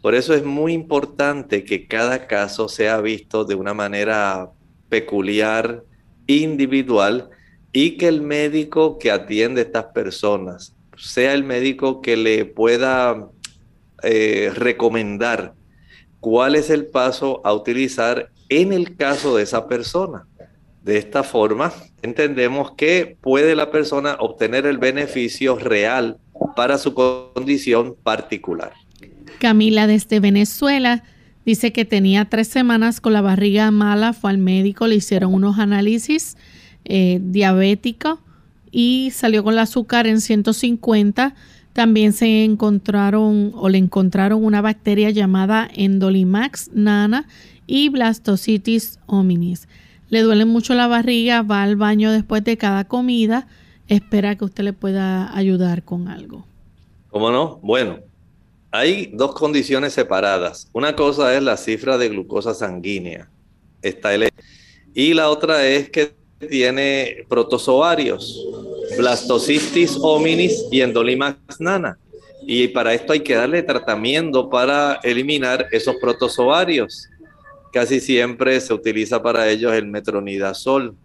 [0.02, 4.50] Por eso es muy importante que cada caso sea visto de una manera
[4.90, 5.84] peculiar,
[6.28, 7.30] individual,
[7.72, 13.30] y que el médico que atiende a estas personas sea el médico que le pueda
[14.04, 15.54] eh, recomendar
[16.20, 20.28] cuál es el paso a utilizar en el caso de esa persona.
[20.84, 21.72] De esta forma,
[22.02, 26.18] entendemos que puede la persona obtener el beneficio real
[26.56, 28.74] para su condición particular.
[29.42, 31.04] Camila desde Venezuela
[31.48, 35.58] dice que tenía tres semanas con la barriga mala, fue al médico, le hicieron unos
[35.58, 36.38] análisis
[36.86, 38.22] eh, diabético
[38.72, 41.34] y salió con el azúcar en 150.
[41.74, 47.28] También se encontraron o le encontraron una bacteria llamada Endolimax nana
[47.66, 49.68] y Blastocitis hominis.
[50.10, 53.48] Le duele mucho la barriga, va al baño después de cada comida.
[53.88, 56.46] Espera que usted le pueda ayudar con algo.
[57.10, 57.60] ¿Cómo no?
[57.64, 57.98] Bueno,
[58.72, 60.68] hay dos condiciones separadas.
[60.74, 63.30] Una cosa es la cifra de glucosa sanguínea,
[63.82, 64.30] está el
[64.94, 66.14] y la otra es que
[66.50, 68.46] tiene protozoarios,
[68.98, 71.98] blastocystis hominis y endolimax nana.
[72.46, 77.08] Y para esto hay que darle tratamiento para eliminar esos protozoarios.
[77.72, 80.96] Casi siempre se utiliza para ellos el metronidazol.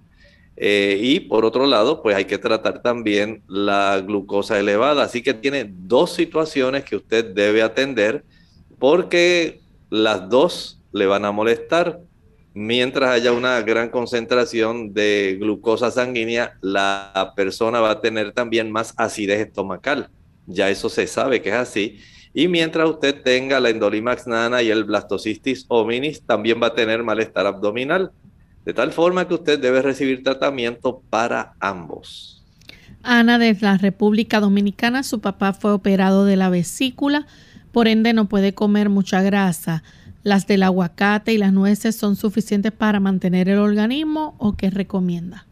[0.56, 5.04] Eh, y por otro lado, pues hay que tratar también la glucosa elevada.
[5.04, 8.24] Así que tiene dos situaciones que usted debe atender
[8.78, 12.00] porque las dos le van a molestar
[12.56, 18.94] mientras haya una gran concentración de glucosa sanguínea, la persona va a tener también más
[18.96, 20.08] acidez estomacal.
[20.46, 22.00] Ya eso se sabe que es así.
[22.32, 27.02] Y mientras usted tenga la endolimax nana y el blastocystis hominis, también va a tener
[27.02, 28.10] malestar abdominal.
[28.66, 32.44] De tal forma que usted debe recibir tratamiento para ambos.
[33.02, 37.26] Ana de la República Dominicana, su papá fue operado de la vesícula,
[37.72, 39.82] por ende no puede comer mucha grasa
[40.26, 45.46] las del aguacate y las nueces son suficientes para mantener el organismo o qué recomienda?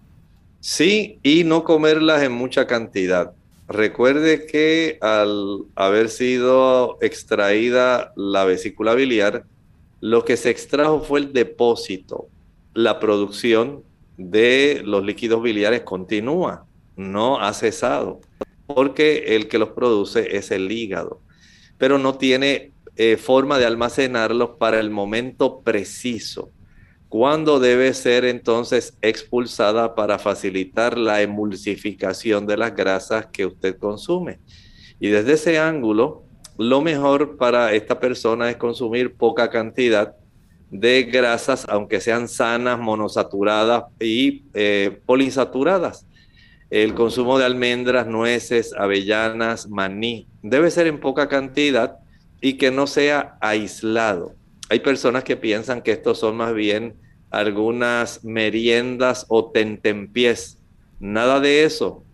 [0.58, 3.34] Sí, y no comerlas en mucha cantidad.
[3.68, 9.44] Recuerde que al haber sido extraída la vesícula biliar,
[10.00, 12.26] lo que se extrajo fue el depósito.
[12.74, 13.82] La producción
[14.16, 16.66] de los líquidos biliares continúa,
[16.96, 18.20] no ha cesado,
[18.66, 21.20] porque el que los produce es el hígado,
[21.78, 26.50] pero no tiene eh, forma de almacenarlos para el momento preciso.
[27.08, 34.40] ¿Cuándo debe ser entonces expulsada para facilitar la emulsificación de las grasas que usted consume?
[34.98, 36.24] Y desde ese ángulo,
[36.58, 40.16] lo mejor para esta persona es consumir poca cantidad
[40.70, 45.00] de grasas, aunque sean sanas, monosaturadas y eh.
[46.70, 51.98] El consumo de almendras, nueces, avellanas, maní debe ser en poca cantidad
[52.40, 54.34] y que no sea aislado.
[54.68, 56.96] Hay personas que piensan que estos son más bien
[57.30, 60.58] algunas meriendas o tentempiés.
[61.00, 62.04] Nada de eso.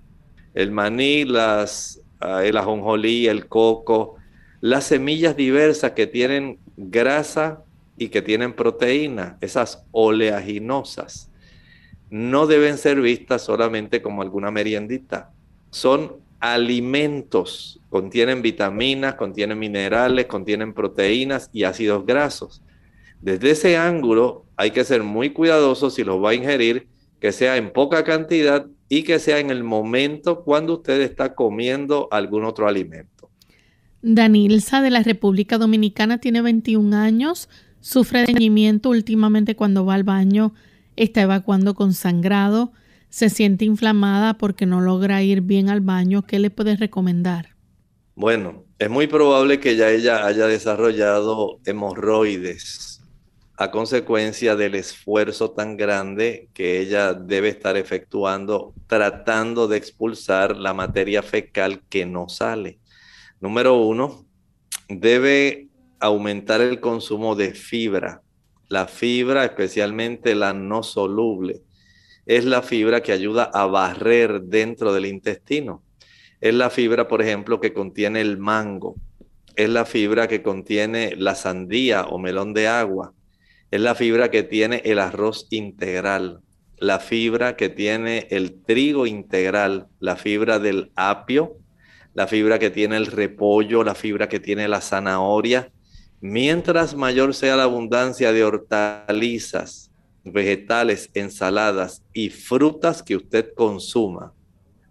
[0.54, 4.16] El maní, las, ah, el ajonjolí, el coco,
[4.60, 7.64] las semillas diversas que tienen grasa
[8.00, 11.30] y que tienen proteína, esas oleaginosas,
[12.10, 15.30] no deben ser vistas solamente como alguna meriendita.
[15.70, 22.62] Son alimentos contienen vitaminas, contienen minerales, contienen proteínas y ácidos grasos.
[23.20, 26.86] Desde ese ángulo hay que ser muy cuidadosos si los va a ingerir,
[27.18, 32.08] que sea en poca cantidad y que sea en el momento cuando usted está comiendo
[32.10, 33.28] algún otro alimento.
[34.02, 37.50] Danilza de la República Dominicana tiene 21 años.
[37.80, 40.54] Sufre de últimamente cuando va al baño,
[40.96, 42.72] está evacuando con sangrado,
[43.08, 47.56] se siente inflamada porque no logra ir bien al baño, ¿qué le puedes recomendar?
[48.14, 53.00] Bueno, es muy probable que ya ella haya desarrollado hemorroides
[53.56, 60.72] a consecuencia del esfuerzo tan grande que ella debe estar efectuando tratando de expulsar la
[60.72, 62.78] materia fecal que no sale.
[63.38, 64.26] Número uno,
[64.88, 65.69] debe
[66.00, 68.22] aumentar el consumo de fibra.
[68.68, 71.60] La fibra, especialmente la no soluble,
[72.26, 75.82] es la fibra que ayuda a barrer dentro del intestino.
[76.40, 78.96] Es la fibra, por ejemplo, que contiene el mango.
[79.56, 83.12] Es la fibra que contiene la sandía o melón de agua.
[83.70, 86.40] Es la fibra que tiene el arroz integral.
[86.78, 89.88] La fibra que tiene el trigo integral.
[89.98, 91.56] La fibra del apio.
[92.14, 93.82] La fibra que tiene el repollo.
[93.82, 95.72] La fibra que tiene la zanahoria
[96.22, 99.90] Mientras mayor sea la abundancia de hortalizas,
[100.22, 104.34] vegetales, ensaladas y frutas que usted consuma,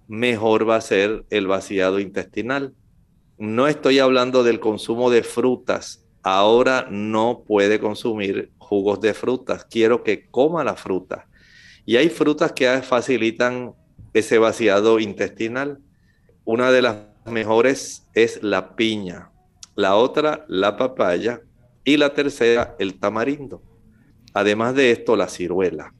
[0.07, 2.73] mejor va a ser el vaciado intestinal.
[3.37, 6.03] No estoy hablando del consumo de frutas.
[6.23, 9.65] Ahora no puede consumir jugos de frutas.
[9.65, 11.27] Quiero que coma la fruta.
[11.85, 13.75] Y hay frutas que facilitan
[14.15, 15.77] ese vaciado intestinal.
[16.43, 19.29] Una de las mejores es la piña
[19.79, 21.41] la otra la papaya
[21.85, 23.63] y la tercera el tamarindo.
[24.33, 25.93] Además de esto, la ciruela.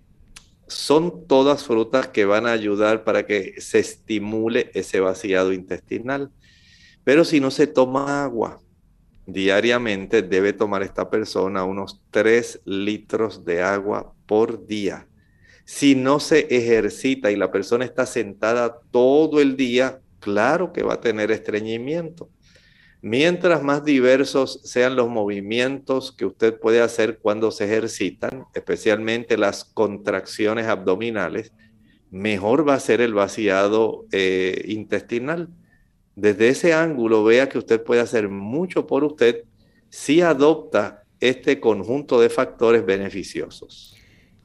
[0.68, 6.30] Son todas frutas que van a ayudar para que se estimule ese vaciado intestinal.
[7.06, 8.60] Pero si no se toma agua
[9.26, 15.08] diariamente, debe tomar esta persona unos 3 litros de agua por día.
[15.64, 20.96] Si no se ejercita y la persona está sentada todo el día, claro que va
[20.96, 22.30] a tener estreñimiento.
[23.02, 29.64] Mientras más diversos sean los movimientos que usted puede hacer cuando se ejercitan, especialmente las
[29.64, 31.54] contracciones abdominales,
[32.12, 35.48] mejor va a ser el vaciado eh, intestinal.
[36.16, 39.44] Desde ese ángulo, vea que usted puede hacer mucho por usted
[39.90, 43.96] si adopta este conjunto de factores beneficiosos.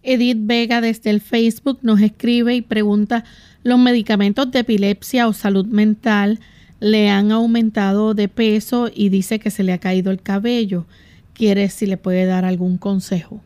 [0.04, 3.24] Edith Vega desde el Facebook nos escribe y pregunta,
[3.64, 6.38] ¿los medicamentos de epilepsia o salud mental
[6.84, 10.84] le han aumentado de peso y dice que se le ha caído el cabello.
[11.32, 13.40] ¿Quiere si le puede dar algún consejo?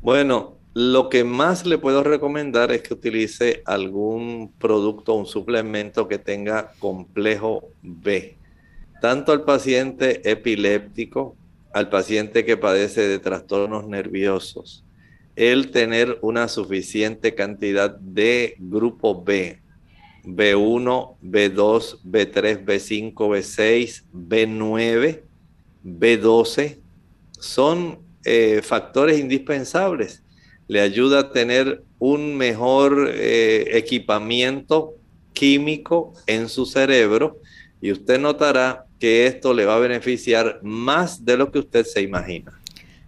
[0.00, 6.18] Bueno, lo que más le puedo recomendar es que utilice algún producto, un suplemento que
[6.18, 8.36] tenga complejo B.
[9.00, 11.34] Tanto al paciente epiléptico,
[11.72, 14.84] al paciente que padece de trastornos nerviosos,
[15.34, 19.62] el tener una suficiente cantidad de grupo B,
[20.24, 25.22] B1, B2, B3, B5, B6, B9,
[25.84, 26.78] B12,
[27.38, 30.22] son eh, factores indispensables.
[30.66, 34.94] Le ayuda a tener un mejor eh, equipamiento
[35.32, 37.38] químico en su cerebro
[37.80, 42.02] y usted notará que esto le va a beneficiar más de lo que usted se
[42.02, 42.52] imagina.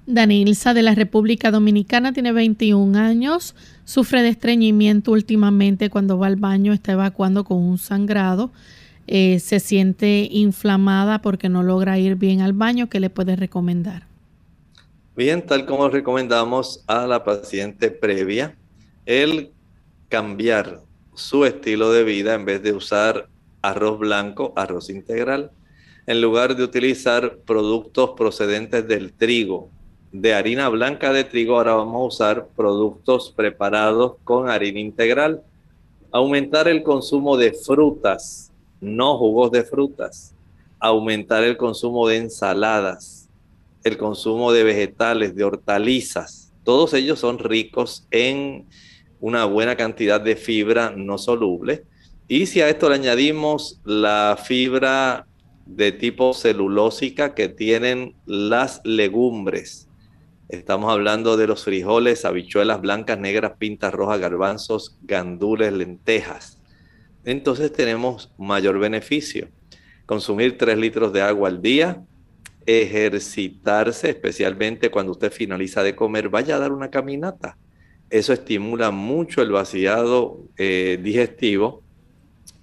[0.06, 3.54] Danilza de la República Dominicana tiene 21 años,
[3.90, 8.52] sufre de estreñimiento últimamente cuando va al baño, está evacuando con un sangrado,
[9.08, 12.88] eh, se siente inflamada porque no logra ir bien al baño.
[12.88, 14.06] ¿Qué le puede recomendar?
[15.16, 18.54] Bien, tal como recomendamos a la paciente previa,
[19.06, 19.50] el
[20.08, 20.82] cambiar
[21.14, 23.28] su estilo de vida en vez de usar
[23.60, 25.50] arroz blanco, arroz integral,
[26.06, 29.68] en lugar de utilizar productos procedentes del trigo,
[30.12, 35.42] de harina blanca de trigo, ahora vamos a usar productos preparados con harina integral.
[36.10, 38.50] Aumentar el consumo de frutas,
[38.80, 40.34] no jugos de frutas.
[40.80, 43.28] Aumentar el consumo de ensaladas,
[43.84, 46.52] el consumo de vegetales, de hortalizas.
[46.64, 48.66] Todos ellos son ricos en
[49.20, 51.84] una buena cantidad de fibra no soluble.
[52.26, 55.26] Y si a esto le añadimos la fibra
[55.66, 59.89] de tipo celulósica que tienen las legumbres,
[60.50, 66.58] Estamos hablando de los frijoles, habichuelas blancas, negras, pintas rojas, garbanzos, gandules, lentejas.
[67.24, 69.48] Entonces tenemos mayor beneficio.
[70.06, 72.02] Consumir 3 litros de agua al día,
[72.66, 77.56] ejercitarse, especialmente cuando usted finaliza de comer, vaya a dar una caminata.
[78.10, 81.84] Eso estimula mucho el vaciado eh, digestivo.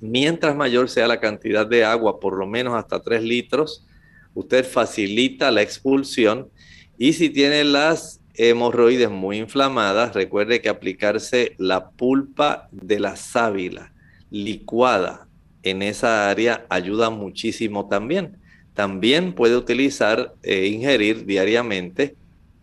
[0.01, 3.87] Mientras mayor sea la cantidad de agua, por lo menos hasta 3 litros,
[4.33, 6.49] usted facilita la expulsión
[6.97, 13.91] y si tiene las hemorroides muy inflamadas, recuerde que aplicarse la pulpa de la sábila
[14.29, 15.27] licuada
[15.63, 18.37] en esa área ayuda muchísimo también.
[18.73, 22.15] También puede utilizar e ingerir diariamente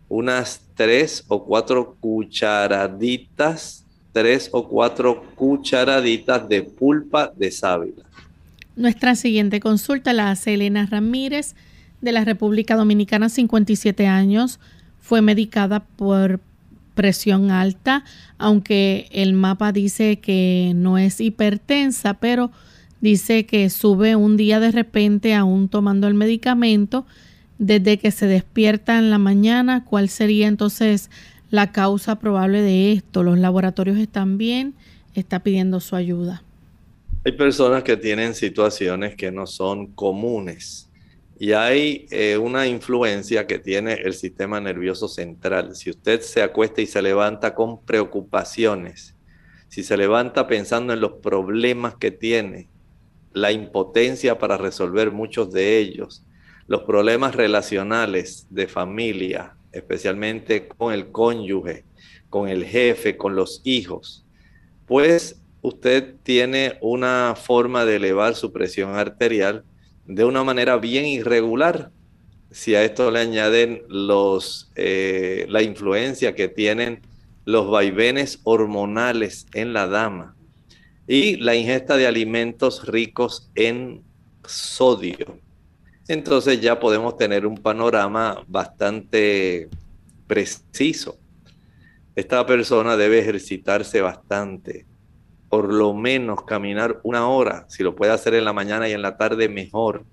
[0.07, 8.03] unas tres o cuatro cucharaditas, tres o cuatro cucharaditas de pulpa de sábila.
[8.75, 11.55] Nuestra siguiente consulta la hace Elena Ramírez
[12.01, 14.59] de la República Dominicana, 57 años.
[14.99, 16.39] Fue medicada por
[16.95, 18.03] presión alta,
[18.37, 22.51] aunque el mapa dice que no es hipertensa, pero
[23.01, 27.05] dice que sube un día de repente aún tomando el medicamento
[27.59, 29.85] desde que se despierta en la mañana.
[29.85, 31.11] ¿Cuál sería entonces
[31.51, 33.21] la causa probable de esto?
[33.21, 34.73] Los laboratorios están bien,
[35.13, 36.41] está pidiendo su ayuda.
[37.25, 40.84] Hay personas que tienen situaciones que no son comunes
[41.37, 45.75] y hay eh, una influencia que tiene el sistema nervioso central.
[45.75, 49.15] Si usted se acuesta y se levanta con preocupaciones,
[49.67, 52.69] si se levanta pensando en los problemas que tiene,
[53.33, 56.25] la impotencia para resolver muchos de ellos,
[56.67, 61.83] los problemas relacionales de familia, especialmente con el cónyuge,
[62.29, 64.25] con el jefe, con los hijos,
[64.85, 69.65] pues usted tiene una forma de elevar su presión arterial
[70.05, 71.91] de una manera bien irregular.
[72.51, 77.01] Si a esto le añaden los, eh, la influencia que tienen
[77.43, 80.35] los vaivenes hormonales en la dama
[81.07, 84.03] y la ingesta de alimentos ricos en
[84.45, 85.39] sodio,
[86.07, 89.69] entonces ya podemos tener un panorama bastante
[90.27, 91.17] preciso.
[92.15, 94.85] Esta persona debe ejercitarse bastante,
[95.55, 99.01] por lo menos caminar una hora, si lo puede hacer en la mañana y en
[99.01, 100.03] la tarde mejor.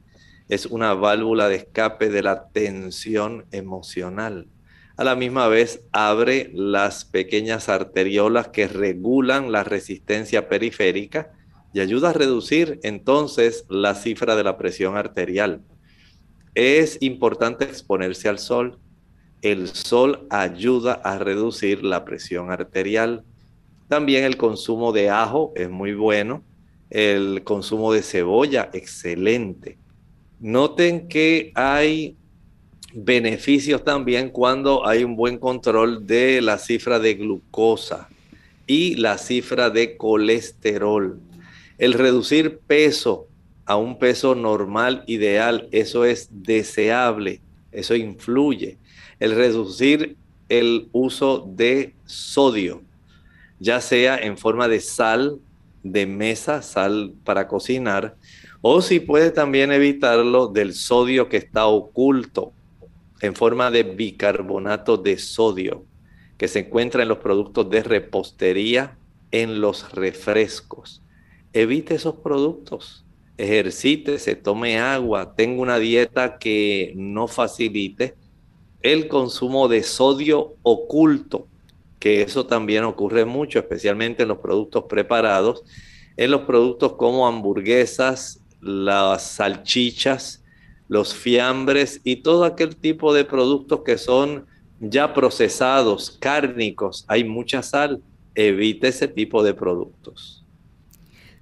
[0.48, 4.46] Es una válvula de escape de la tensión emocional.
[4.96, 11.32] A la misma vez abre las pequeñas arteriolas que regulan la resistencia periférica
[11.74, 15.62] y ayuda a reducir entonces la cifra de la presión arterial.
[16.54, 18.78] Es importante exponerse al sol.
[19.40, 23.24] El sol ayuda a reducir la presión arterial
[23.92, 26.42] también el consumo de ajo es muy bueno.
[26.88, 29.76] El consumo de cebolla, excelente.
[30.40, 32.16] Noten que hay
[32.94, 38.08] beneficios también cuando hay un buen control de la cifra de glucosa
[38.66, 41.20] y la cifra de colesterol.
[41.76, 43.28] El reducir peso
[43.66, 48.78] a un peso normal, ideal, eso es deseable, eso influye.
[49.20, 50.16] El reducir
[50.48, 52.80] el uso de sodio
[53.62, 55.38] ya sea en forma de sal
[55.84, 58.16] de mesa, sal para cocinar,
[58.60, 62.52] o si puede también evitarlo del sodio que está oculto
[63.20, 65.84] en forma de bicarbonato de sodio,
[66.38, 68.98] que se encuentra en los productos de repostería,
[69.30, 71.00] en los refrescos.
[71.52, 73.04] Evite esos productos,
[73.38, 78.16] ejercítese, tome agua, tenga una dieta que no facilite
[78.82, 81.46] el consumo de sodio oculto
[82.02, 85.62] que eso también ocurre mucho, especialmente en los productos preparados,
[86.16, 90.42] en los productos como hamburguesas, las salchichas,
[90.88, 94.46] los fiambres y todo aquel tipo de productos que son
[94.80, 98.02] ya procesados, cárnicos, hay mucha sal,
[98.34, 100.44] evite ese tipo de productos.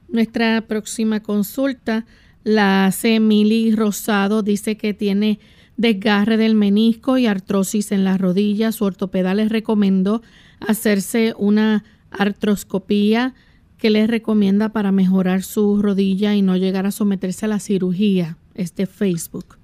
[0.08, 2.04] Nuestra próxima consulta
[2.44, 5.40] la hace Emily Rosado, dice que tiene
[5.80, 8.74] desgarre del menisco y artrosis en las rodillas.
[8.74, 10.20] Su ortopeda les recomendó
[10.60, 13.34] hacerse una artroscopía
[13.78, 18.36] que les recomienda para mejorar su rodilla y no llegar a someterse a la cirugía.
[18.54, 19.56] Este Facebook.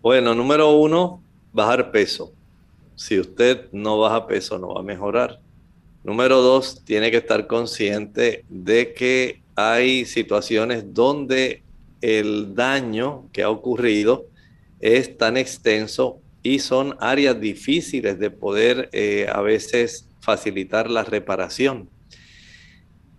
[0.00, 1.20] Bueno, número uno,
[1.52, 2.32] bajar peso.
[2.94, 5.40] Si usted no baja peso, no va a mejorar.
[6.04, 11.64] Número dos, tiene que estar consciente de que hay situaciones donde
[12.00, 14.26] el daño que ha ocurrido
[14.80, 21.88] es tan extenso y son áreas difíciles de poder eh, a veces facilitar la reparación.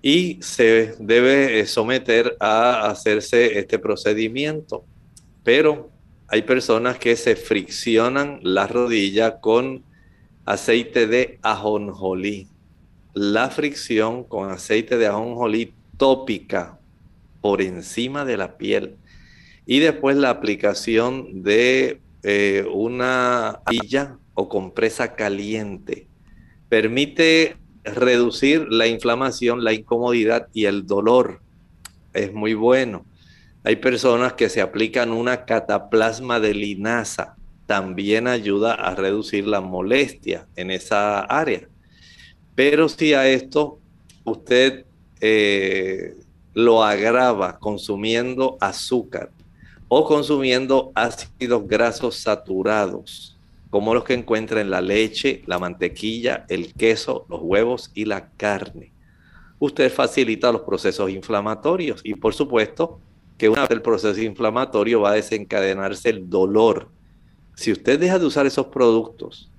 [0.01, 4.86] Y se debe eh, someter a hacerse este procedimiento.
[5.43, 5.91] Pero
[6.28, 9.84] hay personas que se friccionan la rodilla con
[10.45, 12.47] aceite de ajonjolí.
[13.14, 16.80] La fricción con aceite de ajonjolí tópica
[17.41, 18.95] por encima de la piel
[19.70, 26.07] y después la aplicación de eh, una villa o compresa caliente
[26.70, 31.41] permite reducir la inflamación, la incomodidad y el dolor.
[32.13, 33.05] Es muy bueno.
[33.63, 37.36] Hay personas que se aplican una cataplasma de linaza.
[37.67, 41.70] También ayuda a reducir la molestia en esa área.
[42.55, 43.78] Pero si a esto
[44.24, 44.88] usted
[45.22, 46.15] eh,
[46.55, 49.30] lo agrava consumiendo azúcar
[49.89, 53.35] o consumiendo ácidos grasos saturados,
[53.71, 58.29] como los que encuentra en la leche, la mantequilla, el queso, los huevos y la
[58.37, 58.93] carne.
[59.57, 62.99] Usted facilita los procesos inflamatorios y por supuesto
[63.37, 66.89] que una vez el proceso inflamatorio va a desencadenarse el dolor.
[67.55, 69.51] Si usted deja de usar esos productos,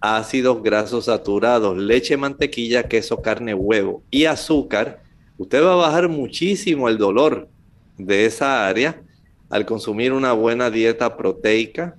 [0.00, 5.02] ácidos grasos saturados, leche, mantequilla, queso, carne, huevo y azúcar,
[5.38, 7.48] usted va a bajar muchísimo el dolor
[7.96, 9.02] de esa área
[9.50, 11.96] al consumir una buena dieta proteica,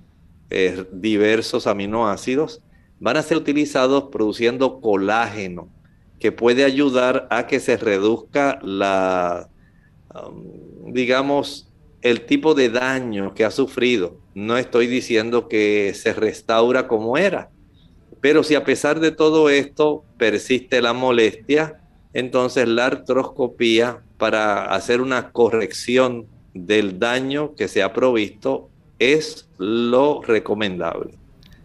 [0.50, 2.62] eh, diversos aminoácidos,
[2.98, 5.68] van a ser utilizados produciendo colágeno,
[6.18, 9.48] que puede ayudar a que se reduzca la,
[10.14, 11.68] um, digamos,
[12.00, 14.16] el tipo de daño que ha sufrido.
[14.34, 17.50] No estoy diciendo que se restaura como era,
[18.20, 21.80] pero si a pesar de todo esto persiste la molestia,
[22.14, 30.22] entonces la artroscopía para hacer una corrección del daño que se ha provisto es lo
[30.22, 31.14] recomendable.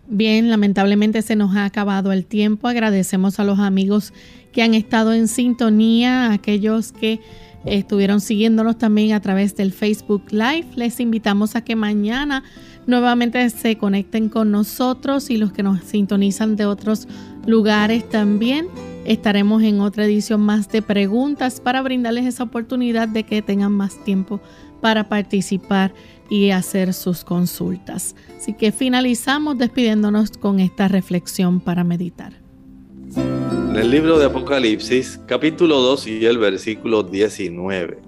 [0.09, 2.67] Bien, lamentablemente se nos ha acabado el tiempo.
[2.67, 4.13] Agradecemos a los amigos
[4.53, 7.19] que han estado en sintonía, a aquellos que
[7.65, 10.67] estuvieron siguiéndonos también a través del Facebook Live.
[10.75, 12.43] Les invitamos a que mañana
[12.85, 17.07] nuevamente se conecten con nosotros y los que nos sintonizan de otros
[17.45, 18.67] lugares también.
[19.05, 24.03] Estaremos en otra edición más de preguntas para brindarles esa oportunidad de que tengan más
[24.03, 24.41] tiempo
[24.81, 25.93] para participar
[26.29, 28.15] y hacer sus consultas.
[28.37, 32.33] Así que finalizamos despidiéndonos con esta reflexión para meditar.
[33.15, 37.99] En el libro de Apocalipsis, capítulo 2 y el versículo 19.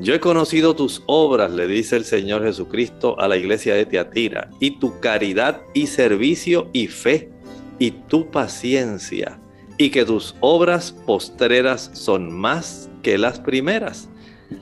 [0.00, 4.50] Yo he conocido tus obras, le dice el Señor Jesucristo a la iglesia de Teatira,
[4.58, 7.30] y tu caridad y servicio y fe,
[7.78, 9.38] y tu paciencia,
[9.78, 14.08] y que tus obras postreras son más que las primeras.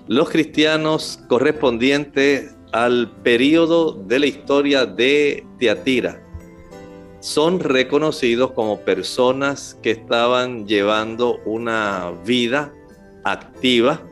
[0.08, 6.22] Los cristianos correspondientes al periodo de la historia de Teatira
[7.20, 12.72] son reconocidos como personas que estaban llevando una vida
[13.22, 14.02] activa,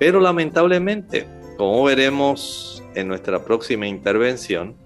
[0.00, 4.76] pero lamentablemente, como veremos en nuestra próxima intervención,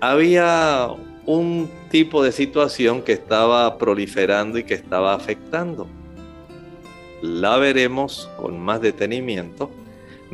[0.00, 0.88] había
[1.24, 5.88] un tipo de situación que estaba proliferando y que estaba afectando.
[7.24, 9.70] La veremos con más detenimiento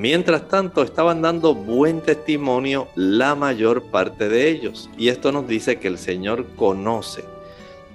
[0.01, 4.89] Mientras tanto, estaban dando buen testimonio la mayor parte de ellos.
[4.97, 7.23] Y esto nos dice que el Señor conoce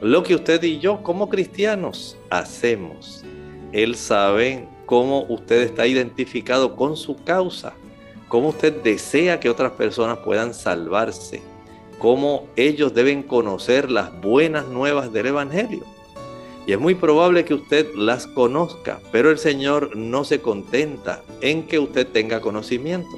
[0.02, 3.24] lo que usted y yo como cristianos hacemos.
[3.72, 7.74] Él sabe cómo usted está identificado con su causa,
[8.28, 11.42] cómo usted desea que otras personas puedan salvarse,
[11.98, 15.95] cómo ellos deben conocer las buenas nuevas del Evangelio.
[16.68, 21.68] Y es muy probable que usted las conozca, pero el Señor no se contenta en
[21.68, 23.18] que usted tenga conocimiento.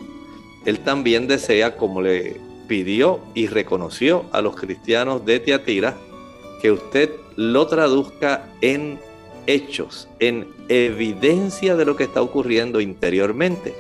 [0.66, 2.36] Él también desea, como le
[2.68, 5.96] pidió y reconoció a los cristianos de Tiatira,
[6.62, 9.00] que usted lo traduzca en
[9.46, 13.74] hechos, en evidencia de lo que está ocurriendo interiormente.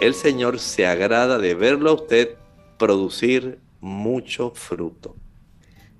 [0.00, 2.36] El Señor se agrada de verlo a usted
[2.78, 5.16] producir mucho fruto.